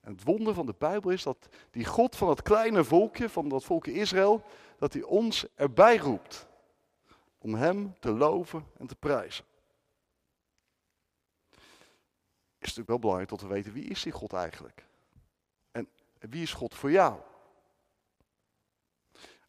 En 0.00 0.12
het 0.12 0.24
wonder 0.24 0.54
van 0.54 0.66
de 0.66 0.74
Bijbel 0.78 1.10
is 1.10 1.22
dat 1.22 1.48
die 1.70 1.84
God 1.84 2.16
van 2.16 2.28
het 2.28 2.42
kleine 2.42 2.84
volkje, 2.84 3.28
van 3.28 3.48
dat 3.48 3.64
volkje 3.64 3.92
Israël, 3.92 4.42
dat 4.78 4.92
hij 4.92 5.02
ons 5.02 5.46
erbij 5.54 5.96
roept. 5.96 6.46
Om 7.38 7.54
hem 7.54 7.94
te 8.00 8.12
loven 8.12 8.66
en 8.78 8.86
te 8.86 8.96
prijzen. 8.96 9.44
Is 12.66 12.76
natuurlijk 12.76 13.02
wel 13.02 13.10
belangrijk 13.10 13.28
tot 13.28 13.38
te 13.38 13.54
weten 13.54 13.72
wie 13.72 13.84
is 13.84 14.02
die 14.02 14.12
God 14.12 14.32
eigenlijk? 14.32 14.86
En 15.70 15.88
wie 16.18 16.42
is 16.42 16.52
God 16.52 16.74
voor 16.74 16.90
jou? 16.90 17.20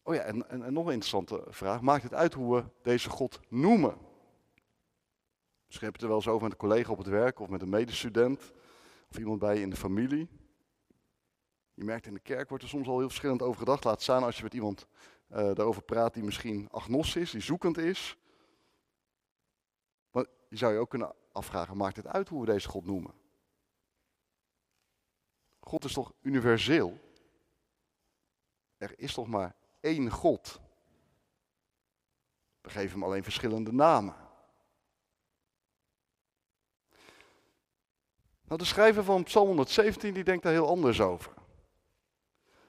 Oh 0.02 0.14
ja, 0.14 0.20
en, 0.20 0.48
en, 0.48 0.72
nog 0.72 0.86
een 0.86 0.92
interessante 0.92 1.44
vraag. 1.48 1.80
Maakt 1.80 2.02
het 2.02 2.14
uit 2.14 2.34
hoe 2.34 2.56
we 2.56 2.64
deze 2.82 3.10
God 3.10 3.40
noemen? 3.48 3.98
Misschien 5.66 5.86
heb 5.86 5.96
je 5.96 6.02
het 6.02 6.02
er 6.02 6.08
wel 6.08 6.16
eens 6.16 6.28
over 6.28 6.42
met 6.42 6.52
een 6.52 6.58
collega 6.58 6.92
op 6.92 6.98
het 6.98 7.06
werk 7.06 7.40
of 7.40 7.48
met 7.48 7.62
een 7.62 7.68
medestudent 7.68 8.52
of 9.10 9.18
iemand 9.18 9.38
bij 9.38 9.54
je 9.54 9.60
in 9.60 9.70
de 9.70 9.76
familie. 9.76 10.28
Je 11.74 11.84
merkt 11.84 12.06
in 12.06 12.14
de 12.14 12.20
kerk 12.20 12.48
wordt 12.48 12.64
er 12.64 12.70
soms 12.70 12.88
al 12.88 12.98
heel 12.98 13.08
verschillend 13.08 13.42
over 13.42 13.58
gedacht. 13.58 13.84
Laat 13.84 14.02
staan 14.02 14.22
als 14.22 14.36
je 14.36 14.42
met 14.42 14.54
iemand 14.54 14.86
uh, 15.30 15.36
daarover 15.36 15.82
praat 15.82 16.14
die 16.14 16.22
misschien 16.22 16.68
agnostisch, 16.70 17.30
die 17.30 17.40
zoekend 17.40 17.78
is. 17.78 18.16
Maar 20.10 20.26
je 20.48 20.56
zou 20.56 20.72
je 20.72 20.78
ook 20.78 20.90
kunnen 20.90 21.14
afvragen, 21.38 21.76
maakt 21.76 21.96
het 21.96 22.06
uit 22.06 22.28
hoe 22.28 22.40
we 22.40 22.46
deze 22.46 22.68
God 22.68 22.84
noemen? 22.84 23.14
God 25.60 25.84
is 25.84 25.92
toch 25.92 26.12
universeel? 26.20 26.98
Er 28.76 28.98
is 28.98 29.14
toch 29.14 29.26
maar 29.26 29.54
één 29.80 30.10
God? 30.10 30.60
We 32.60 32.70
geven 32.70 32.90
hem 32.90 33.02
alleen 33.02 33.22
verschillende 33.22 33.72
namen. 33.72 34.14
Nou, 38.42 38.60
de 38.60 38.64
schrijver 38.64 39.04
van 39.04 39.22
Psalm 39.22 39.46
117 39.46 40.14
die 40.14 40.24
denkt 40.24 40.42
daar 40.42 40.52
heel 40.52 40.68
anders 40.68 41.00
over. 41.00 41.32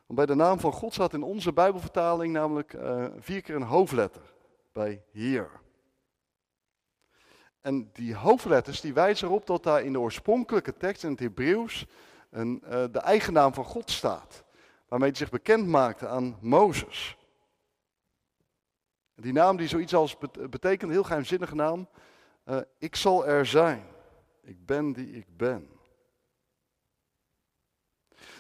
Want 0.06 0.16
bij 0.20 0.26
de 0.26 0.36
naam 0.36 0.60
van 0.60 0.72
God 0.72 0.94
staat 0.94 1.14
in 1.14 1.24
onze 1.24 1.54
Bijbelvertaling 1.54 2.34
namelijk 2.34 2.74
uh, 2.74 3.08
vier 3.18 3.42
keer 3.42 3.56
een 3.56 3.62
hoofdletter 3.62 4.34
bij 4.72 5.04
Heer. 5.12 5.62
En 7.62 7.90
die 7.94 8.16
hoofdletters 8.16 8.82
die 8.82 8.94
wijzen 8.94 9.28
erop 9.28 9.48
dat 9.48 9.64
daar 9.64 9.84
in 9.84 9.94
de 9.94 10.00
oorspronkelijke 10.00 10.78
tekst 10.78 11.04
in 11.04 11.12
het 11.12 11.20
Hebreeuws 11.20 11.86
een, 12.30 12.62
uh, 12.64 12.70
de 12.92 13.00
eigen 13.00 13.34
naam 13.34 13.54
van 13.54 13.66
God 13.66 13.92
staat. 13.92 14.44
Waarmee 14.88 15.10
hij 15.10 15.18
zich 15.18 15.30
bekend 15.30 15.68
maakte 15.68 16.08
aan 16.08 16.38
Mozes. 16.42 17.18
Die 19.16 19.34
naam 19.34 19.58
die 19.58 19.68
zoiets 19.68 19.94
als 19.94 20.18
betekent, 20.50 20.84
een 20.84 20.92
heel 20.92 21.04
geheimzinnige 21.04 21.56
naam, 21.56 21.88
uh, 22.46 22.60
ik 22.78 22.96
zal 22.96 23.28
er 23.28 23.46
zijn. 23.46 23.84
Ik 24.42 24.66
ben 24.66 24.94
die 24.94 25.12
ik 25.12 25.38
ben. 25.38 25.70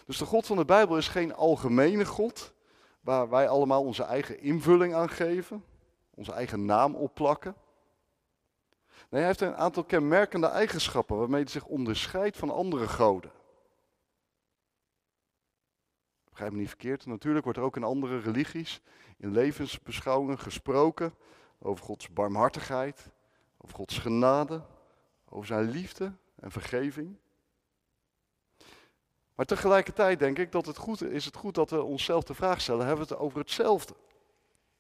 Dus 0.06 0.18
de 0.18 0.26
God 0.26 0.46
van 0.46 0.58
de 0.58 0.66
Bijbel 0.66 0.98
is 0.98 1.08
geen 1.08 1.36
algemene 1.36 2.06
God, 2.06 2.54
waar 3.02 3.30
wij 3.30 3.48
allemaal 3.50 3.84
onze 3.84 4.04
eigen 4.04 4.40
invulling 4.40 4.94
aan 4.94 5.10
geven, 5.10 5.64
onze 6.10 6.32
eigen 6.32 6.66
naam 6.66 6.96
opplakken. 6.96 7.56
Nee, 9.10 9.20
hij 9.22 9.26
heeft 9.26 9.42
een 9.42 9.56
aantal 9.56 9.84
kenmerkende 9.84 10.48
eigenschappen 10.48 11.18
waarmee 11.18 11.42
hij 11.42 11.52
zich 11.52 11.66
onderscheidt 11.66 12.38
van 12.38 12.50
andere 12.50 12.88
goden. 12.88 13.32
Begrijp 16.30 16.52
me 16.52 16.60
niet 16.60 16.68
verkeerd, 16.68 17.06
natuurlijk 17.06 17.44
wordt 17.44 17.60
er 17.60 17.66
ook 17.66 17.76
in 17.76 17.84
andere 17.84 18.20
religies, 18.20 18.82
in 19.18 19.32
levensbeschouwingen 19.32 20.40
gesproken 20.40 21.14
over 21.60 21.86
Gods 21.86 22.10
barmhartigheid, 22.10 23.10
over 23.58 23.76
Gods 23.76 23.98
genade, 23.98 24.62
over 25.30 25.48
zijn 25.48 25.70
liefde 25.70 26.14
en 26.36 26.52
vergeving. 26.52 27.18
Maar 29.36 29.46
tegelijkertijd 29.46 30.20
denk 30.20 30.38
ik 30.38 30.52
dat 30.52 30.66
het 30.66 30.78
goed 30.78 31.02
is 31.02 31.26
het 31.26 31.36
goed 31.36 31.56
dat 31.56 31.70
we 31.70 31.84
onszelf 31.84 32.24
de 32.24 32.34
vraag 32.34 32.62
stellen, 32.62 32.86
hebben 32.86 33.08
we 33.08 33.14
het 33.14 33.22
over 33.22 33.40
hetzelfde? 33.40 33.94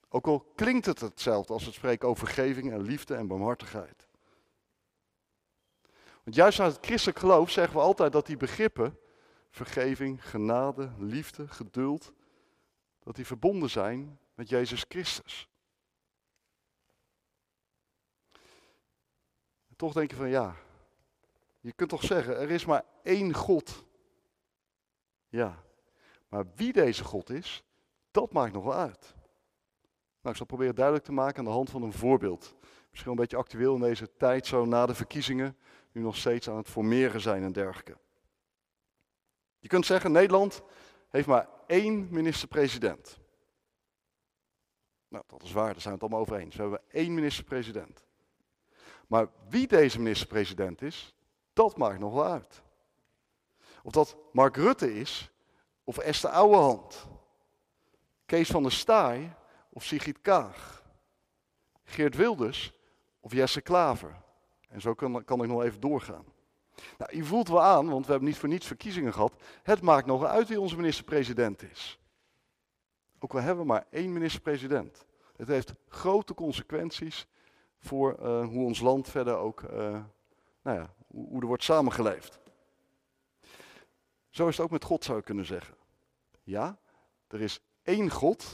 Ook 0.09 0.27
al 0.27 0.45
klinkt 0.55 0.85
het 0.85 0.99
hetzelfde 0.99 1.53
als 1.53 1.65
we 1.65 1.71
spreken 1.71 2.07
over 2.07 2.27
vergeving 2.27 2.71
en 2.71 2.81
liefde 2.81 3.15
en 3.15 3.27
barmhartigheid. 3.27 4.07
Want 6.29 6.41
juist 6.41 6.59
uit 6.59 6.75
het 6.75 6.85
christelijk 6.85 7.19
geloof 7.19 7.51
zeggen 7.51 7.73
we 7.73 7.81
altijd 7.81 8.11
dat 8.11 8.25
die 8.25 8.37
begrippen 8.37 8.99
vergeving, 9.49 10.29
genade, 10.29 10.91
liefde, 10.97 11.47
geduld, 11.47 12.13
dat 12.99 13.15
die 13.15 13.25
verbonden 13.25 13.69
zijn 13.69 14.19
met 14.33 14.49
Jezus 14.49 14.85
Christus. 14.87 15.49
toch 19.75 19.93
denk 19.93 20.09
je 20.09 20.15
van 20.15 20.29
ja, 20.29 20.55
je 21.59 21.71
kunt 21.71 21.89
toch 21.89 22.03
zeggen, 22.03 22.37
er 22.39 22.49
is 22.49 22.65
maar 22.65 22.83
één 23.03 23.33
God. 23.33 23.83
Ja, 25.29 25.63
maar 26.27 26.45
wie 26.55 26.73
deze 26.73 27.03
God 27.03 27.29
is, 27.29 27.63
dat 28.11 28.33
maakt 28.33 28.53
nog 28.53 28.63
wel 28.63 28.73
uit. 28.73 29.15
Nou, 30.21 30.29
ik 30.29 30.35
zal 30.35 30.45
proberen 30.45 30.75
duidelijk 30.75 31.05
te 31.05 31.11
maken 31.11 31.39
aan 31.39 31.45
de 31.45 31.51
hand 31.51 31.69
van 31.69 31.81
een 31.81 31.93
voorbeeld. 31.93 32.55
Misschien 32.89 33.11
een 33.11 33.17
beetje 33.17 33.37
actueel 33.37 33.75
in 33.75 33.81
deze 33.81 34.15
tijd, 34.17 34.47
zo 34.47 34.65
na 34.65 34.85
de 34.85 34.95
verkiezingen, 34.95 35.57
nu 35.91 36.01
nog 36.01 36.15
steeds 36.15 36.49
aan 36.49 36.57
het 36.57 36.69
formeren 36.69 37.21
zijn 37.21 37.43
en 37.43 37.51
dergelijke. 37.51 37.97
Je 39.59 39.67
kunt 39.67 39.85
zeggen, 39.85 40.11
Nederland 40.11 40.61
heeft 41.09 41.27
maar 41.27 41.47
één 41.67 42.07
minister-president. 42.09 43.19
Nou, 45.07 45.23
dat 45.27 45.43
is 45.43 45.51
waar, 45.51 45.71
daar 45.71 45.81
zijn 45.81 45.97
we 45.97 45.99
het 45.99 46.01
allemaal 46.01 46.19
over 46.19 46.43
eens. 46.43 46.55
We 46.55 46.61
hebben 46.61 46.81
één 46.91 47.13
minister-president. 47.13 48.05
Maar 49.07 49.27
wie 49.49 49.67
deze 49.67 49.97
minister-president 49.97 50.81
is, 50.81 51.13
dat 51.53 51.77
maakt 51.77 51.99
nog 51.99 52.13
wel 52.13 52.25
uit. 52.25 52.61
Of 53.83 53.91
dat 53.91 54.17
Mark 54.31 54.55
Rutte 54.55 54.93
is, 54.95 55.31
of 55.83 55.97
Esther 55.97 56.29
Ouwehand, 56.29 57.07
Kees 58.25 58.49
van 58.49 58.63
der 58.63 58.71
Staaij 58.71 59.35
of 59.69 59.83
Sigrid 59.83 60.21
Kaag, 60.21 60.83
Geert 61.83 62.15
Wilders 62.15 62.73
of 63.19 63.33
Jesse 63.33 63.61
Klaver. 63.61 64.21
En 64.69 64.81
zo 64.81 64.93
kan, 64.93 65.23
kan 65.23 65.43
ik 65.43 65.49
nog 65.49 65.63
even 65.63 65.79
doorgaan. 65.79 66.25
Nou, 66.97 67.15
je 67.15 67.23
voelt 67.23 67.47
wel 67.47 67.61
aan, 67.61 67.89
want 67.89 68.05
we 68.05 68.11
hebben 68.11 68.29
niet 68.29 68.37
voor 68.37 68.49
niets 68.49 68.67
verkiezingen 68.67 69.13
gehad. 69.13 69.33
Het 69.63 69.81
maakt 69.81 70.05
nog 70.05 70.23
uit 70.23 70.47
wie 70.47 70.59
onze 70.59 70.75
minister-president 70.75 71.61
is. 71.61 71.99
Ook 73.19 73.33
al 73.33 73.39
hebben 73.39 73.65
we 73.65 73.71
maar 73.71 73.85
één 73.89 74.13
minister-president. 74.13 75.05
Het 75.35 75.47
heeft 75.47 75.73
grote 75.87 76.33
consequenties 76.33 77.27
voor 77.79 78.17
uh, 78.19 78.45
hoe 78.45 78.65
ons 78.65 78.79
land 78.79 79.07
verder 79.07 79.35
ook, 79.35 79.61
uh, 79.61 79.71
nou 80.61 80.77
ja, 80.77 80.93
hoe, 81.07 81.27
hoe 81.27 81.41
er 81.41 81.47
wordt 81.47 81.63
samengeleefd. 81.63 82.39
Zo 84.29 84.47
is 84.47 84.57
het 84.57 84.65
ook 84.65 84.71
met 84.71 84.83
God, 84.83 85.03
zou 85.03 85.17
je 85.17 85.23
kunnen 85.23 85.45
zeggen. 85.45 85.75
Ja, 86.43 86.79
er 87.27 87.41
is 87.41 87.61
één 87.81 88.09
God, 88.09 88.45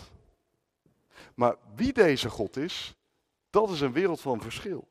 maar 1.35 1.55
wie 1.75 1.93
deze 1.93 2.29
God 2.29 2.57
is, 2.57 2.95
dat 3.49 3.69
is 3.69 3.81
een 3.81 3.93
wereld 3.93 4.21
van 4.21 4.41
verschil. 4.41 4.87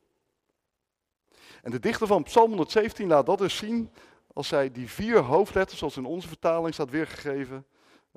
En 1.64 1.70
de 1.70 1.78
dichter 1.78 2.06
van 2.06 2.22
Psalm 2.22 2.48
117 2.48 3.08
laat 3.08 3.26
dat 3.26 3.38
dus 3.38 3.56
zien 3.56 3.90
als 4.32 4.50
hij 4.50 4.70
die 4.70 4.90
vier 4.90 5.18
hoofdletters, 5.18 5.78
zoals 5.78 5.96
in 5.96 6.04
onze 6.04 6.28
vertaling 6.28 6.74
staat 6.74 6.90
weergegeven, 6.90 7.66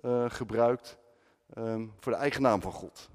uh, 0.01 0.29
gebruikt 0.29 0.97
um, 1.57 1.93
voor 1.99 2.11
de 2.11 2.17
eigen 2.17 2.41
naam 2.41 2.61
van 2.61 2.71
God. 2.71 3.09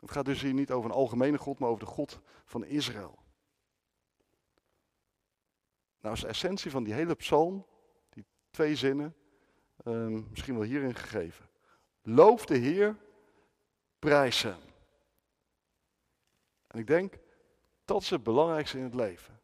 Het 0.00 0.10
gaat 0.10 0.24
dus 0.24 0.40
hier 0.40 0.52
niet 0.52 0.70
over 0.70 0.90
een 0.90 0.96
algemene 0.96 1.38
God, 1.38 1.58
maar 1.58 1.68
over 1.68 1.84
de 1.84 1.90
God 1.90 2.20
van 2.44 2.64
Israël. 2.64 3.18
Nou 6.00 6.14
is 6.14 6.20
de 6.20 6.26
essentie 6.26 6.70
van 6.70 6.84
die 6.84 6.94
hele 6.94 7.14
psalm, 7.14 7.66
die 8.08 8.24
twee 8.50 8.76
zinnen, 8.76 9.14
um, 9.84 10.26
misschien 10.30 10.54
wel 10.54 10.66
hierin 10.66 10.94
gegeven. 10.94 11.48
Loof 12.02 12.46
de 12.46 12.56
Heer, 12.56 12.96
prijs 13.98 14.42
hem. 14.42 14.60
En 16.66 16.78
ik 16.78 16.86
denk, 16.86 17.18
dat 17.84 18.02
is 18.02 18.10
het 18.10 18.22
belangrijkste 18.22 18.76
in 18.78 18.84
het 18.84 18.94
leven. 18.94 19.37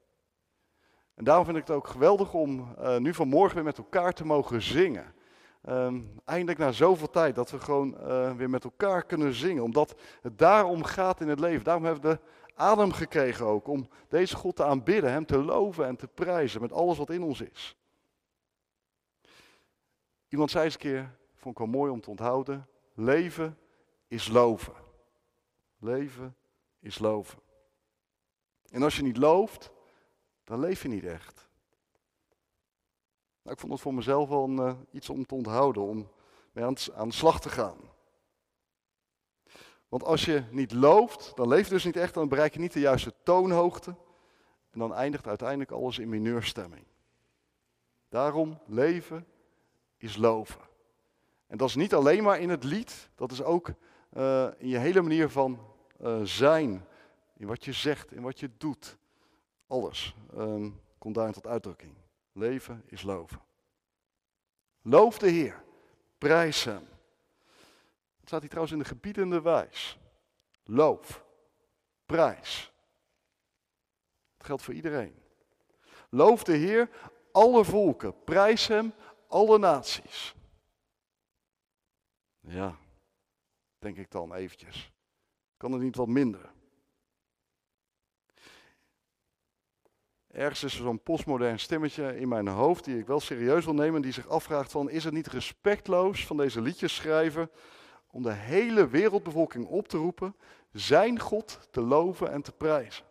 En 1.15 1.25
daarom 1.25 1.45
vind 1.45 1.57
ik 1.57 1.67
het 1.67 1.77
ook 1.77 1.87
geweldig 1.87 2.35
om 2.35 2.75
uh, 2.79 2.97
nu 2.97 3.15
vanmorgen 3.15 3.55
weer 3.55 3.65
met 3.65 3.79
elkaar 3.79 4.13
te 4.13 4.27
mogen 4.27 4.63
zingen. 4.63 5.15
Um, 5.69 6.21
eindelijk 6.25 6.59
na 6.59 6.73
zoveel 6.73 7.11
tijd 7.11 7.35
dat 7.35 7.51
we 7.51 7.61
gewoon 7.61 7.97
uh, 8.01 8.33
weer 8.33 8.51
met 8.51 8.65
elkaar 8.65 9.05
kunnen 9.05 9.35
zingen. 9.35 9.63
Omdat 9.63 9.95
het 10.23 10.39
daarom 10.39 10.85
gaat 10.85 11.21
in 11.21 11.29
het 11.29 11.41
leven. 11.41 11.65
Daarom 11.65 11.85
hebben 11.85 12.11
we 12.11 12.19
adem 12.55 12.93
gekregen 12.93 13.47
ook. 13.47 13.69
Om 13.69 13.89
deze 14.09 14.37
God 14.37 14.57
te 14.57 14.65
aanbidden, 14.65 15.11
Hem 15.11 15.27
te 15.27 15.43
loven 15.43 15.87
en 15.87 15.97
te 15.97 16.07
prijzen 16.07 16.61
met 16.61 16.73
alles 16.73 16.99
wat 16.99 17.11
in 17.11 17.23
ons 17.23 17.41
is. 17.41 17.77
Iemand 20.29 20.51
zei 20.51 20.65
eens 20.65 20.75
een 20.75 20.81
keer, 20.81 21.17
vond 21.35 21.55
ik 21.55 21.67
wel 21.67 21.81
mooi 21.81 21.91
om 21.91 22.01
te 22.01 22.11
onthouden. 22.11 22.69
Leven 22.95 23.59
is 24.09 24.29
loven. 24.29 24.75
Leven 25.79 26.37
is 26.81 26.99
loven. 26.99 27.39
En 28.71 28.83
als 28.83 28.97
je 28.97 29.03
niet 29.03 29.17
looft, 29.17 29.73
dan 30.45 30.61
leef 30.61 30.83
je 30.83 30.89
niet 30.89 31.05
echt. 31.05 31.49
Nou, 33.43 33.57
ik 33.57 33.61
vond 33.61 33.73
het 33.73 33.81
voor 33.81 33.95
mezelf 33.95 34.29
wel 34.29 34.51
uh, 34.51 34.75
iets 34.91 35.09
om 35.09 35.27
te 35.27 35.35
onthouden, 35.35 35.83
om 35.83 36.11
mee 36.53 36.65
aan, 36.65 36.75
aan 36.95 37.09
de 37.09 37.15
slag 37.15 37.41
te 37.41 37.49
gaan. 37.49 37.77
Want 39.89 40.05
als 40.05 40.25
je 40.25 40.43
niet 40.51 40.73
looft, 40.73 41.33
dan 41.35 41.49
leef 41.49 41.65
je 41.65 41.73
dus 41.73 41.85
niet 41.85 41.97
echt, 41.97 42.15
dan 42.15 42.29
bereik 42.29 42.53
je 42.53 42.61
niet 42.61 42.73
de 42.73 42.81
juiste 42.81 43.13
toonhoogte. 43.23 43.95
En 44.71 44.79
dan 44.79 44.95
eindigt 44.95 45.27
uiteindelijk 45.27 45.71
alles 45.71 45.99
in 45.99 46.09
mineurstemming. 46.09 46.85
Daarom 48.09 48.59
leven 48.67 49.27
is 49.97 50.17
loven. 50.17 50.61
En 51.47 51.57
dat 51.57 51.69
is 51.69 51.75
niet 51.75 51.95
alleen 51.95 52.23
maar 52.23 52.41
in 52.41 52.49
het 52.49 52.65
lied, 52.65 53.11
dat 53.15 53.33
is 53.33 53.43
ook 53.43 53.69
uh, 54.13 54.49
in 54.59 54.69
je 54.69 54.79
hele 54.79 55.03
manier 55.03 55.31
van 55.31 55.59
uh, 56.01 56.21
zijn. 56.23 56.87
In 57.37 57.47
wat 57.47 57.65
je 57.65 57.73
zegt, 57.73 58.13
in 58.13 58.23
wat 58.23 58.41
je 58.41 58.51
doet. 58.57 58.99
Alles 59.67 60.15
um, 60.35 60.81
komt 60.99 61.15
daarin 61.15 61.33
tot 61.33 61.47
uitdrukking. 61.47 61.95
Leven 62.33 62.83
is 62.87 63.03
loven. 63.03 63.43
Loof 64.83 65.19
de 65.19 65.29
Heer. 65.29 65.65
Prijs 66.19 66.65
hem. 66.65 66.89
Het 68.17 68.29
staat 68.29 68.41
hier 68.41 68.49
trouwens 68.49 68.77
in 68.77 68.83
de 68.83 68.89
gebiedende 68.89 69.41
wijs. 69.41 69.99
Loof. 70.65 71.25
Prijs. 72.07 72.73
Het 74.37 74.47
geldt 74.47 74.63
voor 74.63 74.75
iedereen. 74.75 75.23
Loof 76.11 76.45
de 76.45 76.57
Heer, 76.57 76.91
alle 77.33 77.65
volken. 77.65 78.25
Prijs 78.25 78.67
hem, 78.67 78.95
alle 79.29 79.59
naties. 79.59 80.35
Ja, 82.41 82.77
denk 83.79 83.97
ik 83.97 84.11
dan 84.11 84.35
eventjes. 84.35 84.93
Kan 85.57 85.73
het 85.73 85.83
niet 85.83 85.97
wat 85.97 86.09
minder? 86.09 86.54
Ergens 90.35 90.63
is 90.65 90.75
er 90.75 90.83
zo'n 90.83 91.03
postmodern 91.03 91.59
stemmetje 91.59 92.19
in 92.19 92.29
mijn 92.29 92.49
hoofd 92.49 92.85
die 92.85 92.99
ik 92.99 93.07
wel 93.07 93.21
serieus 93.21 93.65
wil 93.65 93.75
nemen. 93.75 94.03
Die 94.03 94.13
zich 94.13 94.29
afvraagt 94.29 94.71
van, 94.71 94.91
is 94.91 95.05
het 95.05 95.15
niet 95.15 95.27
respectloos 95.27 96.27
van 96.27 96.37
deze 96.37 96.61
liedjes 96.61 96.95
schrijven 96.95 97.51
om 98.11 98.23
de 98.23 98.33
hele 98.33 98.89
wereldbevolking 98.89 99.67
op 99.67 99.89
te 99.89 99.97
roepen 99.97 100.37
zijn 100.73 101.21
God 101.21 101.59
te 101.71 101.81
loven 101.81 102.31
en 102.33 102.43
te 102.43 102.53
prijzen? 102.53 103.05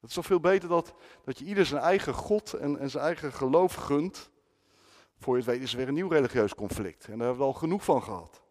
Het 0.00 0.08
is 0.08 0.14
toch 0.14 0.26
veel 0.26 0.40
beter 0.40 0.68
dat, 0.68 0.94
dat 1.24 1.38
je 1.38 1.44
ieder 1.44 1.66
zijn 1.66 1.82
eigen 1.82 2.14
God 2.14 2.52
en, 2.52 2.78
en 2.78 2.90
zijn 2.90 3.04
eigen 3.04 3.32
geloof 3.32 3.74
gunt. 3.74 4.30
Voor 5.18 5.36
je 5.36 5.42
weet 5.42 5.62
is 5.62 5.70
er 5.70 5.78
weer 5.78 5.88
een 5.88 5.94
nieuw 5.94 6.08
religieus 6.08 6.54
conflict. 6.54 7.04
En 7.04 7.18
daar 7.18 7.26
hebben 7.26 7.46
we 7.46 7.52
al 7.52 7.58
genoeg 7.58 7.84
van 7.84 8.02
gehad. 8.02 8.42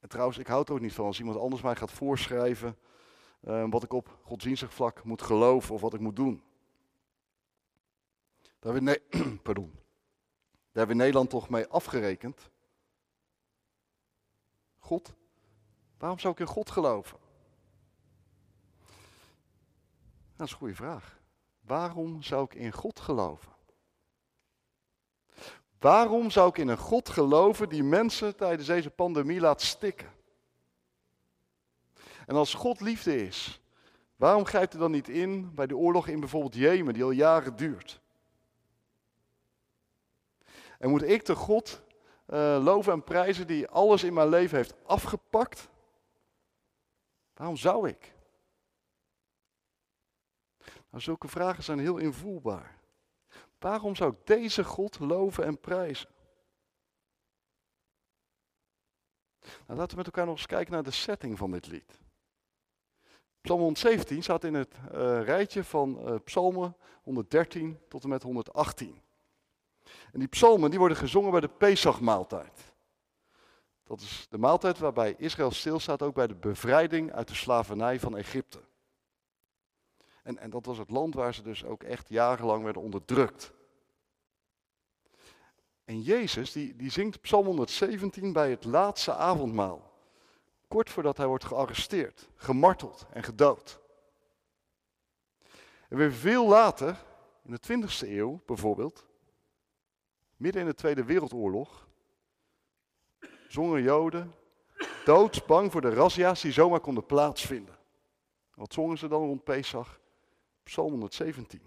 En 0.00 0.08
trouwens, 0.08 0.38
ik 0.38 0.46
houd 0.46 0.68
er 0.68 0.74
ook 0.74 0.80
niet 0.80 0.94
van 0.94 1.06
als 1.06 1.18
iemand 1.18 1.38
anders 1.38 1.62
mij 1.62 1.76
gaat 1.76 1.90
voorschrijven 1.90 2.76
uh, 3.46 3.64
wat 3.70 3.82
ik 3.82 3.92
op 3.92 4.18
godsdienstig 4.22 4.74
vlak 4.74 5.04
moet 5.04 5.22
geloven 5.22 5.74
of 5.74 5.80
wat 5.80 5.94
ik 5.94 6.00
moet 6.00 6.16
doen. 6.16 6.42
Daar 8.58 8.74
hebben 8.74 8.92
we, 8.92 9.38
Pardon. 9.42 9.70
Daar 9.72 10.86
hebben 10.86 10.96
we 10.96 11.02
Nederland 11.02 11.30
toch 11.30 11.48
mee 11.48 11.66
afgerekend. 11.66 12.50
God? 14.78 15.14
Waarom 15.98 16.18
zou 16.18 16.32
ik 16.32 16.40
in 16.40 16.46
God 16.46 16.70
geloven? 16.70 17.18
Dat 20.36 20.46
is 20.46 20.52
een 20.52 20.58
goede 20.58 20.74
vraag. 20.74 21.20
Waarom 21.60 22.22
zou 22.22 22.44
ik 22.44 22.54
in 22.54 22.72
God 22.72 23.00
geloven? 23.00 23.52
Waarom 25.78 26.30
zou 26.30 26.48
ik 26.48 26.58
in 26.58 26.68
een 26.68 26.78
God 26.78 27.08
geloven 27.08 27.68
die 27.68 27.82
mensen 27.82 28.36
tijdens 28.36 28.66
deze 28.66 28.90
pandemie 28.90 29.40
laat 29.40 29.62
stikken? 29.62 30.15
En 32.26 32.34
als 32.34 32.54
God 32.54 32.80
liefde 32.80 33.16
is, 33.16 33.60
waarom 34.16 34.44
grijpt 34.44 34.72
hij 34.72 34.80
dan 34.80 34.90
niet 34.90 35.08
in 35.08 35.54
bij 35.54 35.66
de 35.66 35.76
oorlog 35.76 36.08
in 36.08 36.20
bijvoorbeeld 36.20 36.54
Jemen, 36.54 36.94
die 36.94 37.04
al 37.04 37.10
jaren 37.10 37.56
duurt? 37.56 38.00
En 40.78 40.90
moet 40.90 41.02
ik 41.02 41.24
de 41.24 41.34
God 41.34 41.82
uh, 42.28 42.58
loven 42.62 42.92
en 42.92 43.04
prijzen 43.04 43.46
die 43.46 43.68
alles 43.68 44.04
in 44.04 44.14
mijn 44.14 44.28
leven 44.28 44.56
heeft 44.56 44.74
afgepakt? 44.84 45.68
Waarom 47.34 47.56
zou 47.56 47.88
ik? 47.88 48.14
Nou, 50.90 51.02
zulke 51.02 51.28
vragen 51.28 51.62
zijn 51.62 51.78
heel 51.78 51.96
invoelbaar. 51.96 52.78
Waarom 53.58 53.96
zou 53.96 54.12
ik 54.12 54.26
deze 54.26 54.64
God 54.64 54.98
loven 54.98 55.44
en 55.44 55.60
prijzen? 55.60 56.08
Nou, 59.40 59.78
laten 59.78 59.90
we 59.90 59.96
met 59.96 60.06
elkaar 60.06 60.26
nog 60.26 60.36
eens 60.36 60.46
kijken 60.46 60.72
naar 60.72 60.82
de 60.82 60.90
setting 60.90 61.38
van 61.38 61.50
dit 61.50 61.66
lied. 61.66 61.98
Psalm 63.46 63.60
117 63.60 64.22
staat 64.22 64.44
in 64.44 64.54
het 64.54 64.74
uh, 64.94 65.22
rijtje 65.22 65.64
van 65.64 65.98
uh, 66.00 66.14
psalmen 66.24 66.76
113 67.02 67.78
tot 67.88 68.02
en 68.02 68.08
met 68.08 68.22
118. 68.22 69.00
En 70.12 70.18
die 70.18 70.28
psalmen 70.28 70.70
die 70.70 70.78
worden 70.78 70.96
gezongen 70.96 71.30
bij 71.30 71.40
de 71.40 71.48
Pesachmaaltijd. 71.48 72.74
Dat 73.84 74.00
is 74.00 74.26
de 74.30 74.38
maaltijd 74.38 74.78
waarbij 74.78 75.14
Israël 75.18 75.50
stilstaat 75.50 76.02
ook 76.02 76.14
bij 76.14 76.26
de 76.26 76.34
bevrijding 76.34 77.12
uit 77.12 77.28
de 77.28 77.34
slavernij 77.34 78.00
van 78.00 78.16
Egypte. 78.16 78.60
En, 80.22 80.38
en 80.38 80.50
dat 80.50 80.66
was 80.66 80.78
het 80.78 80.90
land 80.90 81.14
waar 81.14 81.34
ze 81.34 81.42
dus 81.42 81.64
ook 81.64 81.82
echt 81.82 82.08
jarenlang 82.08 82.64
werden 82.64 82.82
onderdrukt. 82.82 83.52
En 85.84 86.00
Jezus 86.00 86.52
die, 86.52 86.76
die 86.76 86.90
zingt 86.90 87.20
Psalm 87.20 87.46
117 87.46 88.32
bij 88.32 88.50
het 88.50 88.64
laatste 88.64 89.14
avondmaal. 89.14 89.95
Kort 90.68 90.90
voordat 90.90 91.16
hij 91.16 91.26
wordt 91.26 91.44
gearresteerd, 91.44 92.28
gemarteld 92.36 93.06
en 93.12 93.22
gedood. 93.22 93.80
En 95.88 95.96
weer 95.96 96.12
veel 96.12 96.46
later, 96.48 97.04
in 97.42 97.58
de 97.60 97.88
20e 97.88 98.08
eeuw 98.08 98.40
bijvoorbeeld, 98.46 99.06
midden 100.36 100.60
in 100.62 100.68
de 100.68 100.74
Tweede 100.74 101.04
Wereldoorlog, 101.04 101.88
zongen 103.48 103.82
Joden 103.82 104.34
doodsbang 105.04 105.72
voor 105.72 105.80
de 105.80 105.94
razzia's 105.94 106.40
die 106.40 106.52
zomaar 106.52 106.80
konden 106.80 107.06
plaatsvinden. 107.06 107.76
Wat 108.54 108.72
zongen 108.72 108.98
ze 108.98 109.08
dan 109.08 109.22
rond 109.22 109.44
Pesach? 109.44 110.00
Psalm 110.62 110.90
117. 110.90 111.62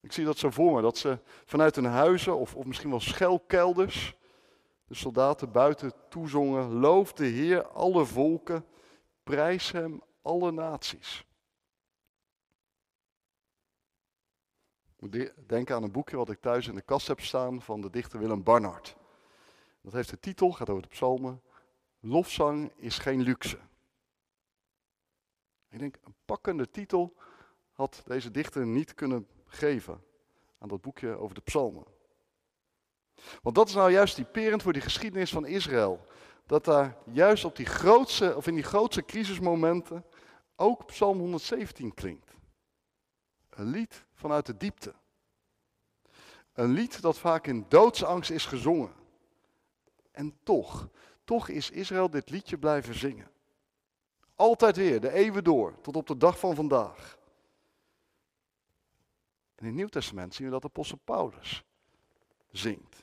Ik 0.00 0.12
zie 0.12 0.24
dat 0.24 0.38
zo 0.38 0.50
voor 0.50 0.74
me, 0.74 0.82
dat 0.82 0.98
ze 0.98 1.18
vanuit 1.44 1.74
hun 1.74 1.84
huizen 1.84 2.36
of, 2.36 2.54
of 2.54 2.64
misschien 2.64 2.90
wel 2.90 3.00
schelkelders 3.00 4.14
de 4.90 4.96
soldaten 4.96 5.52
buiten 5.52 5.92
toezongen, 6.08 6.72
loof 6.72 7.12
de 7.12 7.26
Heer 7.26 7.66
alle 7.66 8.04
volken, 8.06 8.66
prijs 9.22 9.70
hem 9.70 10.02
alle 10.22 10.50
naties. 10.50 11.24
Ik 14.96 15.48
denk 15.48 15.70
aan 15.70 15.82
een 15.82 15.92
boekje 15.92 16.16
wat 16.16 16.30
ik 16.30 16.40
thuis 16.40 16.68
in 16.68 16.74
de 16.74 16.82
kast 16.82 17.06
heb 17.06 17.20
staan 17.20 17.62
van 17.62 17.80
de 17.80 17.90
dichter 17.90 18.18
Willem 18.18 18.42
Barnard. 18.42 18.96
Dat 19.80 19.92
heeft 19.92 20.10
de 20.10 20.20
titel, 20.20 20.52
gaat 20.52 20.70
over 20.70 20.82
de 20.82 20.88
psalmen, 20.88 21.42
Lofzang 22.00 22.72
is 22.76 22.98
geen 22.98 23.20
luxe. 23.20 23.58
Ik 25.68 25.78
denk, 25.78 25.96
een 26.04 26.14
pakkende 26.24 26.70
titel 26.70 27.16
had 27.72 28.02
deze 28.06 28.30
dichter 28.30 28.66
niet 28.66 28.94
kunnen 28.94 29.26
geven 29.46 30.04
aan 30.58 30.68
dat 30.68 30.80
boekje 30.80 31.16
over 31.16 31.34
de 31.34 31.40
psalmen. 31.40 31.84
Want 33.42 33.54
dat 33.54 33.68
is 33.68 33.74
nou 33.74 33.90
juist 33.90 34.14
typerend 34.14 34.62
voor 34.62 34.72
die 34.72 34.82
geschiedenis 34.82 35.30
van 35.30 35.46
Israël. 35.46 36.06
Dat 36.46 36.64
daar 36.64 36.96
juist 37.04 37.44
op 37.44 37.56
die 37.56 37.66
grootste, 37.66 38.36
of 38.36 38.46
in 38.46 38.54
die 38.54 38.62
grootste 38.62 39.04
crisismomenten 39.04 40.04
ook 40.56 40.86
Psalm 40.86 41.18
117 41.18 41.94
klinkt. 41.94 42.30
Een 43.50 43.66
lied 43.66 44.04
vanuit 44.12 44.46
de 44.46 44.56
diepte. 44.56 44.94
Een 46.52 46.70
lied 46.70 47.02
dat 47.02 47.18
vaak 47.18 47.46
in 47.46 47.66
doodsangst 47.68 48.30
is 48.30 48.46
gezongen. 48.46 48.92
En 50.10 50.38
toch, 50.42 50.88
toch 51.24 51.48
is 51.48 51.70
Israël 51.70 52.10
dit 52.10 52.30
liedje 52.30 52.58
blijven 52.58 52.94
zingen. 52.94 53.30
Altijd 54.34 54.76
weer, 54.76 55.00
de 55.00 55.12
eeuwen 55.12 55.44
door, 55.44 55.80
tot 55.80 55.96
op 55.96 56.06
de 56.06 56.16
dag 56.16 56.38
van 56.38 56.54
vandaag. 56.54 57.18
in 59.56 59.66
het 59.66 59.74
Nieuw 59.74 59.88
Testament 59.88 60.34
zien 60.34 60.46
we 60.46 60.52
dat 60.52 60.64
apostel 60.64 60.98
Paulus 61.04 61.64
zingt. 62.50 63.02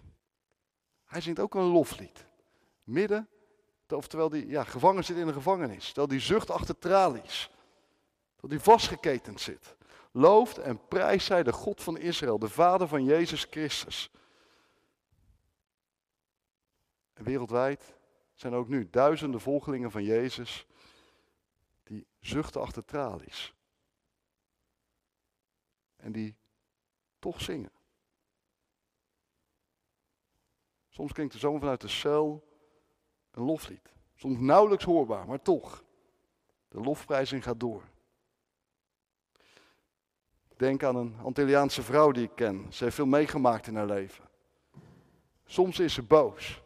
Hij 1.07 1.21
zingt 1.21 1.39
ook 1.39 1.55
een 1.55 1.61
loflied. 1.61 2.25
Midden, 2.83 3.29
terwijl 3.85 4.31
hij 4.31 4.45
ja, 4.45 4.63
gevangen 4.63 5.03
zit 5.03 5.17
in 5.17 5.27
een 5.27 5.33
gevangenis. 5.33 5.85
Terwijl 5.85 6.07
hij 6.07 6.19
zucht 6.19 6.49
achter 6.49 6.77
tralies. 6.77 7.49
Terwijl 8.35 8.61
hij 8.61 8.73
vastgeketend 8.73 9.41
zit. 9.41 9.75
Looft 10.11 10.57
en 10.57 10.87
prijst 10.87 11.25
zij 11.25 11.43
de 11.43 11.53
God 11.53 11.83
van 11.83 11.97
Israël, 11.97 12.39
de 12.39 12.49
Vader 12.49 12.87
van 12.87 13.03
Jezus 13.03 13.47
Christus. 13.49 14.11
En 17.13 17.23
wereldwijd 17.23 17.95
zijn 18.33 18.53
ook 18.53 18.67
nu 18.67 18.89
duizenden 18.89 19.41
volgelingen 19.41 19.91
van 19.91 20.03
Jezus 20.03 20.65
die 21.83 22.07
zuchten 22.19 22.61
achter 22.61 22.85
tralies. 22.85 23.53
En 25.95 26.11
die 26.11 26.35
toch 27.19 27.41
zingen. 27.41 27.71
Soms 30.97 31.12
klinkt 31.12 31.33
er 31.33 31.39
zomaar 31.39 31.60
vanuit 31.60 31.81
de 31.81 31.88
cel 31.88 32.43
een 33.31 33.43
loflied. 33.43 33.93
Soms 34.15 34.39
nauwelijks 34.39 34.83
hoorbaar, 34.83 35.27
maar 35.27 35.41
toch. 35.41 35.83
De 36.67 36.79
lofprijzing 36.79 37.43
gaat 37.43 37.60
door. 37.60 37.83
Denk 40.55 40.83
aan 40.83 40.95
een 40.95 41.15
Antilliaanse 41.23 41.81
vrouw 41.81 42.12
die 42.12 42.23
ik 42.23 42.36
ken. 42.36 42.73
Ze 42.73 42.83
heeft 42.83 42.95
veel 42.95 43.05
meegemaakt 43.05 43.67
in 43.67 43.75
haar 43.75 43.86
leven. 43.86 44.29
Soms 45.45 45.79
is 45.79 45.93
ze 45.93 46.03
boos. 46.03 46.62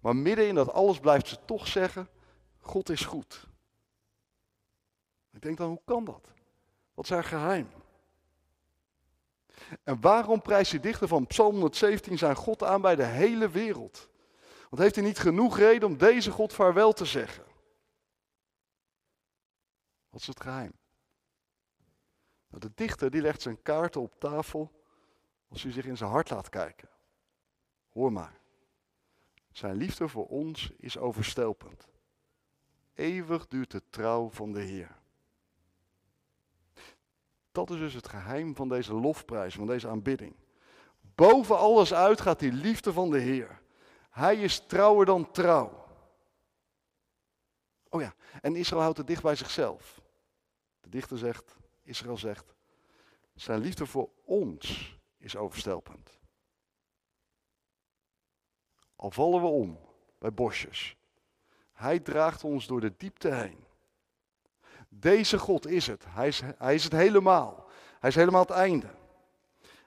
Maar 0.00 0.16
midden 0.16 0.46
in 0.46 0.54
dat 0.54 0.72
alles 0.72 0.98
blijft 1.00 1.28
ze 1.28 1.44
toch 1.44 1.66
zeggen: 1.66 2.08
God 2.60 2.88
is 2.88 3.04
goed. 3.04 3.46
Ik 5.32 5.42
denk 5.42 5.56
dan, 5.56 5.68
hoe 5.68 5.82
kan 5.84 6.04
dat? 6.04 6.32
Wat 6.94 7.04
is 7.04 7.10
haar 7.10 7.24
geheim? 7.24 7.68
En 9.82 10.00
waarom 10.00 10.42
prijst 10.42 10.70
die 10.70 10.80
dichter 10.80 11.08
van 11.08 11.26
Psalm 11.26 11.52
117 11.52 12.18
zijn 12.18 12.36
God 12.36 12.62
aan 12.62 12.80
bij 12.80 12.96
de 12.96 13.04
hele 13.04 13.48
wereld? 13.48 14.08
Want 14.70 14.82
heeft 14.82 14.94
hij 14.94 15.04
niet 15.04 15.18
genoeg 15.18 15.58
reden 15.58 15.88
om 15.88 15.96
deze 15.96 16.30
God 16.30 16.52
vaarwel 16.52 16.92
te 16.92 17.04
zeggen? 17.04 17.44
Wat 20.10 20.20
is 20.20 20.26
het 20.26 20.40
geheim? 20.40 20.72
Nou, 22.48 22.60
de 22.60 22.72
dichter 22.74 23.10
die 23.10 23.20
legt 23.20 23.42
zijn 23.42 23.62
kaarten 23.62 24.00
op 24.00 24.20
tafel 24.20 24.84
als 25.48 25.62
hij 25.62 25.72
zich 25.72 25.84
in 25.84 25.96
zijn 25.96 26.10
hart 26.10 26.30
laat 26.30 26.48
kijken. 26.48 26.88
Hoor 27.92 28.12
maar. 28.12 28.40
Zijn 29.52 29.76
liefde 29.76 30.08
voor 30.08 30.26
ons 30.26 30.70
is 30.76 30.98
overstelpend. 30.98 31.88
Eeuwig 32.94 33.46
duurt 33.46 33.70
de 33.70 33.82
trouw 33.90 34.30
van 34.30 34.52
de 34.52 34.60
Heer. 34.60 34.96
Dat 37.56 37.70
is 37.70 37.78
dus 37.78 37.94
het 37.94 38.08
geheim 38.08 38.54
van 38.54 38.68
deze 38.68 38.94
lofprijs, 38.94 39.54
van 39.54 39.66
deze 39.66 39.88
aanbidding. 39.88 40.34
Boven 41.14 41.58
alles 41.58 41.94
uit 41.94 42.20
gaat 42.20 42.38
die 42.38 42.52
liefde 42.52 42.92
van 42.92 43.10
de 43.10 43.18
Heer. 43.18 43.60
Hij 44.10 44.36
is 44.36 44.66
trouwer 44.66 45.06
dan 45.06 45.30
trouw. 45.30 45.84
Oh 47.88 48.00
ja, 48.00 48.14
en 48.40 48.56
Israël 48.56 48.82
houdt 48.82 48.98
het 48.98 49.06
dicht 49.06 49.22
bij 49.22 49.34
zichzelf. 49.34 50.02
De 50.80 50.88
dichter 50.88 51.18
zegt, 51.18 51.56
Israël 51.82 52.16
zegt, 52.16 52.54
zijn 53.34 53.60
liefde 53.60 53.86
voor 53.86 54.08
ons 54.24 54.98
is 55.18 55.36
overstelpend. 55.36 56.18
Al 58.96 59.10
vallen 59.10 59.40
we 59.40 59.46
om 59.46 59.80
bij 60.18 60.32
bosjes. 60.32 60.96
Hij 61.72 62.00
draagt 62.00 62.44
ons 62.44 62.66
door 62.66 62.80
de 62.80 62.94
diepte 62.96 63.34
heen. 63.34 63.65
Deze 65.00 65.38
God 65.38 65.66
is 65.66 65.86
het. 65.86 66.04
Hij 66.08 66.28
is, 66.28 66.40
hij 66.58 66.74
is 66.74 66.84
het 66.84 66.92
helemaal. 66.92 67.68
Hij 68.00 68.08
is 68.08 68.14
helemaal 68.14 68.40
het 68.40 68.50
einde. 68.50 68.94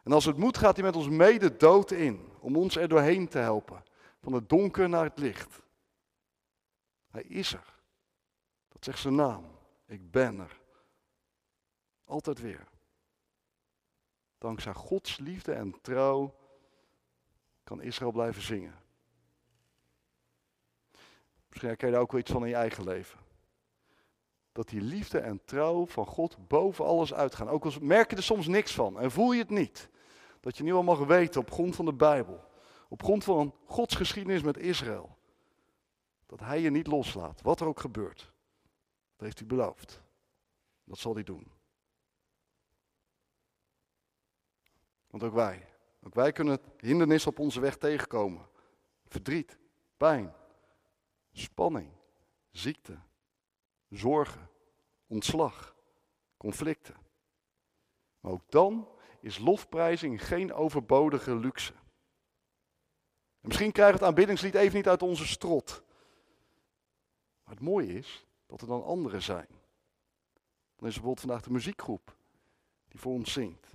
En 0.04 0.12
als 0.12 0.26
het 0.26 0.38
moet, 0.38 0.58
gaat 0.58 0.76
hij 0.76 0.86
met 0.86 0.96
ons 0.96 1.10
mede 1.10 1.58
dood 1.58 1.92
in. 1.92 2.30
Om 2.40 2.56
ons 2.56 2.76
er 2.76 2.88
doorheen 2.88 3.28
te 3.28 3.38
helpen. 3.38 3.84
Van 4.22 4.34
het 4.34 4.50
donker 4.50 4.90
naar 4.90 5.04
het 5.04 5.20
licht. 5.20 5.62
Hij 7.12 7.24
is 7.24 7.54
er. 7.54 7.74
Dat 8.68 8.84
zegt 8.84 9.00
zijn 9.00 9.16
naam. 9.16 9.46
Ik 9.86 10.12
ben 10.12 10.40
er. 10.40 10.60
Altijd 12.06 12.42
weer. 12.42 12.68
Dankzij 14.38 14.74
Gods 14.74 15.18
liefde 15.18 15.54
en 15.54 15.82
trouw 15.82 16.36
kan 17.64 17.82
Israël 17.82 18.12
blijven 18.12 18.42
zingen. 18.42 18.76
Misschien 21.48 21.70
herken 21.70 21.88
je 21.88 21.94
daar 21.94 22.02
ook 22.02 22.12
wel 22.12 22.22
iets 22.22 22.32
van 22.32 22.44
in 22.44 22.50
je 22.50 22.56
eigen 22.56 22.84
leven 22.84 23.28
dat 24.52 24.70
die 24.70 24.82
liefde 24.82 25.20
en 25.20 25.42
trouw 25.46 25.86
van 25.86 26.06
God 26.06 26.48
boven 26.48 26.86
alles 26.86 27.14
uitgaan. 27.14 27.50
Ook 27.50 27.66
al 27.66 27.72
merk 27.82 28.10
je 28.10 28.16
er 28.16 28.24
soms 28.24 28.48
niks 28.48 28.74
van 28.74 29.00
en 29.00 29.12
voel 29.12 29.32
je 29.32 29.40
het 29.40 29.50
niet. 29.50 29.90
Dat 30.40 30.58
je 30.58 30.64
nu 30.64 30.74
al 30.74 30.84
mag 30.84 31.00
weten 31.00 31.42
op 31.42 31.52
grond 31.52 31.76
van 31.76 31.86
de 31.86 31.94
Bijbel, 31.94 32.44
op 32.90 33.04
grond 33.04 33.24
van 33.24 33.56
Gods 33.66 33.96
geschiedenis 33.96 34.42
met 34.42 34.58
Israël, 34.58 35.18
dat 36.26 36.40
Hij 36.40 36.62
je 36.62 36.70
niet 36.70 36.88
loslaat, 36.88 37.42
wat 37.42 37.60
er 37.60 37.68
ook 37.68 37.80
gebeurt. 37.80 38.32
Dat 39.16 39.26
heeft 39.26 39.40
hij 39.40 39.48
beloofd. 39.48 40.02
Dat 40.84 40.98
zal 40.98 41.14
hij 41.14 41.24
doen. 41.24 41.52
Want 45.08 45.24
ook 45.24 45.34
wij, 45.34 45.68
ook 46.04 46.14
wij 46.14 46.32
kunnen 46.32 46.60
hindernissen 46.78 47.32
op 47.32 47.40
onze 47.40 47.60
weg 47.60 47.78
tegenkomen. 47.78 48.48
Verdriet, 49.08 49.58
pijn, 49.98 50.34
spanning, 51.32 51.92
ziekte, 52.52 53.00
zorgen, 53.90 54.50
ontslag, 55.08 55.76
conflicten. 56.38 56.96
Maar 58.20 58.32
ook 58.32 58.52
dan 58.52 58.88
is 59.22 59.38
lofprijzing 59.38 60.26
geen 60.26 60.54
overbodige 60.54 61.36
luxe. 61.36 61.74
En 63.42 63.48
misschien 63.48 63.72
krijgt 63.72 63.94
het 63.94 64.04
aanbiddingslied 64.04 64.56
even 64.56 64.76
niet 64.76 64.88
uit 64.88 65.02
onze 65.02 65.28
strot. 65.28 65.84
Maar 67.44 67.54
het 67.54 67.64
mooie 67.64 67.94
is 67.94 68.28
dat 68.46 68.62
er 68.62 68.68
dan 68.68 68.84
anderen 68.84 69.22
zijn 69.22 69.48
Dan 70.76 70.88
is 70.88 70.96
er 70.96 71.02
bijvoorbeeld 71.02 71.20
vandaag 71.20 71.42
de 71.42 71.52
muziekgroep 71.52 72.16
die 72.88 73.00
voor 73.00 73.14
ons 73.14 73.34
zingt. 73.34 73.68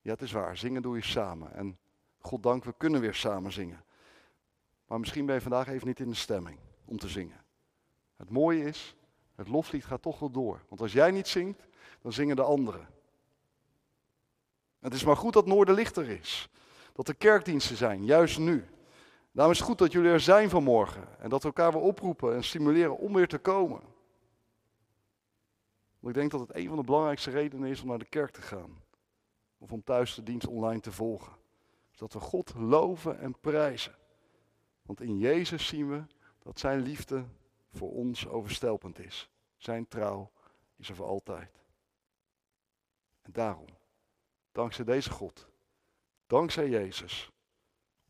Ja, 0.00 0.10
het 0.10 0.22
is 0.22 0.32
waar, 0.32 0.56
zingen 0.56 0.82
doe 0.82 0.96
je 0.96 1.04
samen. 1.04 1.52
En 1.52 1.78
God 2.18 2.42
dank, 2.42 2.64
we 2.64 2.74
kunnen 2.76 3.00
weer 3.00 3.14
samen 3.14 3.52
zingen. 3.52 3.84
Maar 4.86 5.00
misschien 5.00 5.26
ben 5.26 5.34
je 5.34 5.40
vandaag 5.40 5.68
even 5.68 5.86
niet 5.86 6.00
in 6.00 6.08
de 6.08 6.14
stemming 6.14 6.58
om 6.84 6.98
te 6.98 7.08
zingen. 7.08 7.44
Het 8.20 8.30
mooie 8.30 8.64
is, 8.64 8.96
het 9.34 9.48
loflied 9.48 9.84
gaat 9.84 10.02
toch 10.02 10.18
wel 10.18 10.30
door. 10.30 10.62
Want 10.68 10.80
als 10.80 10.92
jij 10.92 11.10
niet 11.10 11.28
zingt, 11.28 11.66
dan 12.02 12.12
zingen 12.12 12.36
de 12.36 12.42
anderen. 12.42 12.88
Het 14.78 14.94
is 14.94 15.04
maar 15.04 15.16
goed 15.16 15.32
dat 15.32 15.46
Noorderlichter 15.46 16.08
is. 16.08 16.48
Dat 16.92 17.08
er 17.08 17.14
kerkdiensten 17.14 17.76
zijn, 17.76 18.04
juist 18.04 18.38
nu. 18.38 18.64
Daarom 19.32 19.52
is 19.52 19.58
het 19.58 19.68
goed 19.68 19.78
dat 19.78 19.92
jullie 19.92 20.10
er 20.10 20.20
zijn 20.20 20.50
vanmorgen. 20.50 21.20
En 21.20 21.28
dat 21.28 21.42
we 21.42 21.48
elkaar 21.48 21.72
weer 21.72 21.82
oproepen 21.82 22.34
en 22.34 22.44
stimuleren 22.44 22.98
om 22.98 23.12
weer 23.12 23.28
te 23.28 23.38
komen. 23.38 23.80
Want 25.98 26.14
ik 26.14 26.20
denk 26.20 26.30
dat 26.30 26.40
het 26.40 26.54
een 26.54 26.68
van 26.68 26.76
de 26.76 26.84
belangrijkste 26.84 27.30
redenen 27.30 27.70
is 27.70 27.80
om 27.80 27.88
naar 27.88 27.98
de 27.98 28.04
kerk 28.04 28.30
te 28.30 28.42
gaan. 28.42 28.82
Of 29.58 29.72
om 29.72 29.82
thuis 29.84 30.14
de 30.14 30.22
dienst 30.22 30.46
online 30.46 30.80
te 30.80 30.92
volgen. 30.92 31.32
Dat 31.96 32.12
we 32.12 32.20
God 32.20 32.54
loven 32.54 33.18
en 33.18 33.38
prijzen. 33.40 33.94
Want 34.82 35.00
in 35.00 35.18
Jezus 35.18 35.66
zien 35.66 35.88
we 35.88 36.02
dat 36.42 36.58
zijn 36.58 36.80
liefde 36.80 37.24
voor 37.70 37.90
ons 37.90 38.26
overstelpend 38.26 38.98
is. 38.98 39.30
Zijn 39.56 39.88
trouw 39.88 40.30
is 40.76 40.88
er 40.88 40.94
voor 40.94 41.06
altijd. 41.06 41.62
En 43.22 43.32
daarom, 43.32 43.68
dankzij 44.52 44.84
deze 44.84 45.10
God, 45.10 45.48
dankzij 46.26 46.68
Jezus, 46.68 47.30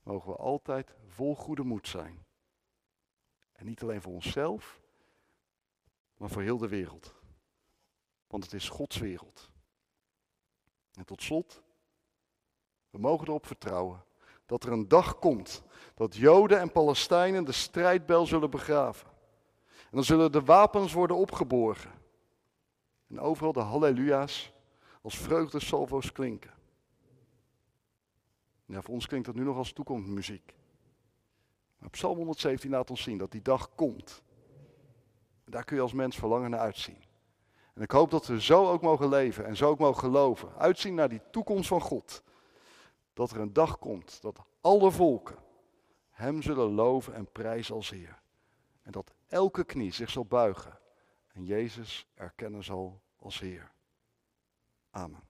mogen 0.02 0.30
we 0.30 0.36
altijd 0.36 0.94
vol 1.06 1.36
goede 1.36 1.62
moed 1.64 1.88
zijn. 1.88 2.24
En 3.52 3.66
niet 3.66 3.82
alleen 3.82 4.02
voor 4.02 4.12
onszelf, 4.12 4.80
maar 6.16 6.30
voor 6.30 6.42
heel 6.42 6.58
de 6.58 6.68
wereld. 6.68 7.14
Want 8.26 8.44
het 8.44 8.52
is 8.52 8.68
Gods 8.68 8.96
wereld. 8.98 9.50
En 10.92 11.04
tot 11.04 11.22
slot, 11.22 11.62
we 12.90 12.98
mogen 12.98 13.26
erop 13.26 13.46
vertrouwen 13.46 14.04
dat 14.46 14.64
er 14.64 14.72
een 14.72 14.88
dag 14.88 15.18
komt 15.18 15.62
dat 15.94 16.16
Joden 16.16 16.60
en 16.60 16.72
Palestijnen 16.72 17.44
de 17.44 17.52
strijdbel 17.52 18.26
zullen 18.26 18.50
begraven. 18.50 19.09
En 19.90 19.96
dan 19.96 20.04
zullen 20.04 20.32
de 20.32 20.44
wapens 20.44 20.92
worden 20.92 21.16
opgeborgen. 21.16 21.90
En 23.08 23.20
overal 23.20 23.52
de 23.52 23.60
halleluja's 23.60 24.52
als 25.02 25.18
vreugdesalvo's 25.18 26.12
klinken. 26.12 26.54
Ja, 28.64 28.82
voor 28.82 28.94
ons 28.94 29.06
klinkt 29.06 29.26
dat 29.26 29.34
nu 29.34 29.42
nog 29.42 29.56
als 29.56 29.72
toekomstmuziek. 29.72 30.54
Maar 31.78 31.90
Psalm 31.90 32.16
117 32.16 32.70
laat 32.70 32.90
ons 32.90 33.02
zien 33.02 33.18
dat 33.18 33.30
die 33.30 33.42
dag 33.42 33.74
komt. 33.74 34.22
En 35.44 35.52
daar 35.52 35.64
kun 35.64 35.76
je 35.76 35.82
als 35.82 35.92
mens 35.92 36.16
verlangen 36.16 36.50
naar 36.50 36.60
uitzien. 36.60 37.02
En 37.74 37.82
ik 37.82 37.90
hoop 37.90 38.10
dat 38.10 38.26
we 38.26 38.40
zo 38.40 38.70
ook 38.70 38.82
mogen 38.82 39.08
leven 39.08 39.44
en 39.44 39.56
zo 39.56 39.68
ook 39.68 39.78
mogen 39.78 40.00
geloven. 40.00 40.54
Uitzien 40.56 40.94
naar 40.94 41.08
die 41.08 41.22
toekomst 41.30 41.68
van 41.68 41.80
God. 41.80 42.22
Dat 43.12 43.30
er 43.30 43.40
een 43.40 43.52
dag 43.52 43.78
komt 43.78 44.22
dat 44.22 44.38
alle 44.60 44.90
volken 44.90 45.36
Hem 46.10 46.42
zullen 46.42 46.70
loven 46.70 47.14
en 47.14 47.32
prijzen 47.32 47.74
als 47.74 47.90
Heer. 47.90 48.20
En 48.82 48.92
dat 48.92 49.12
elke 49.30 49.64
knie 49.64 49.92
zich 49.92 50.10
zal 50.10 50.24
buigen 50.24 50.78
en 51.32 51.44
Jezus 51.44 52.06
erkennen 52.14 52.64
zal 52.64 53.02
als 53.16 53.40
Heer. 53.40 53.72
Amen. 54.90 55.29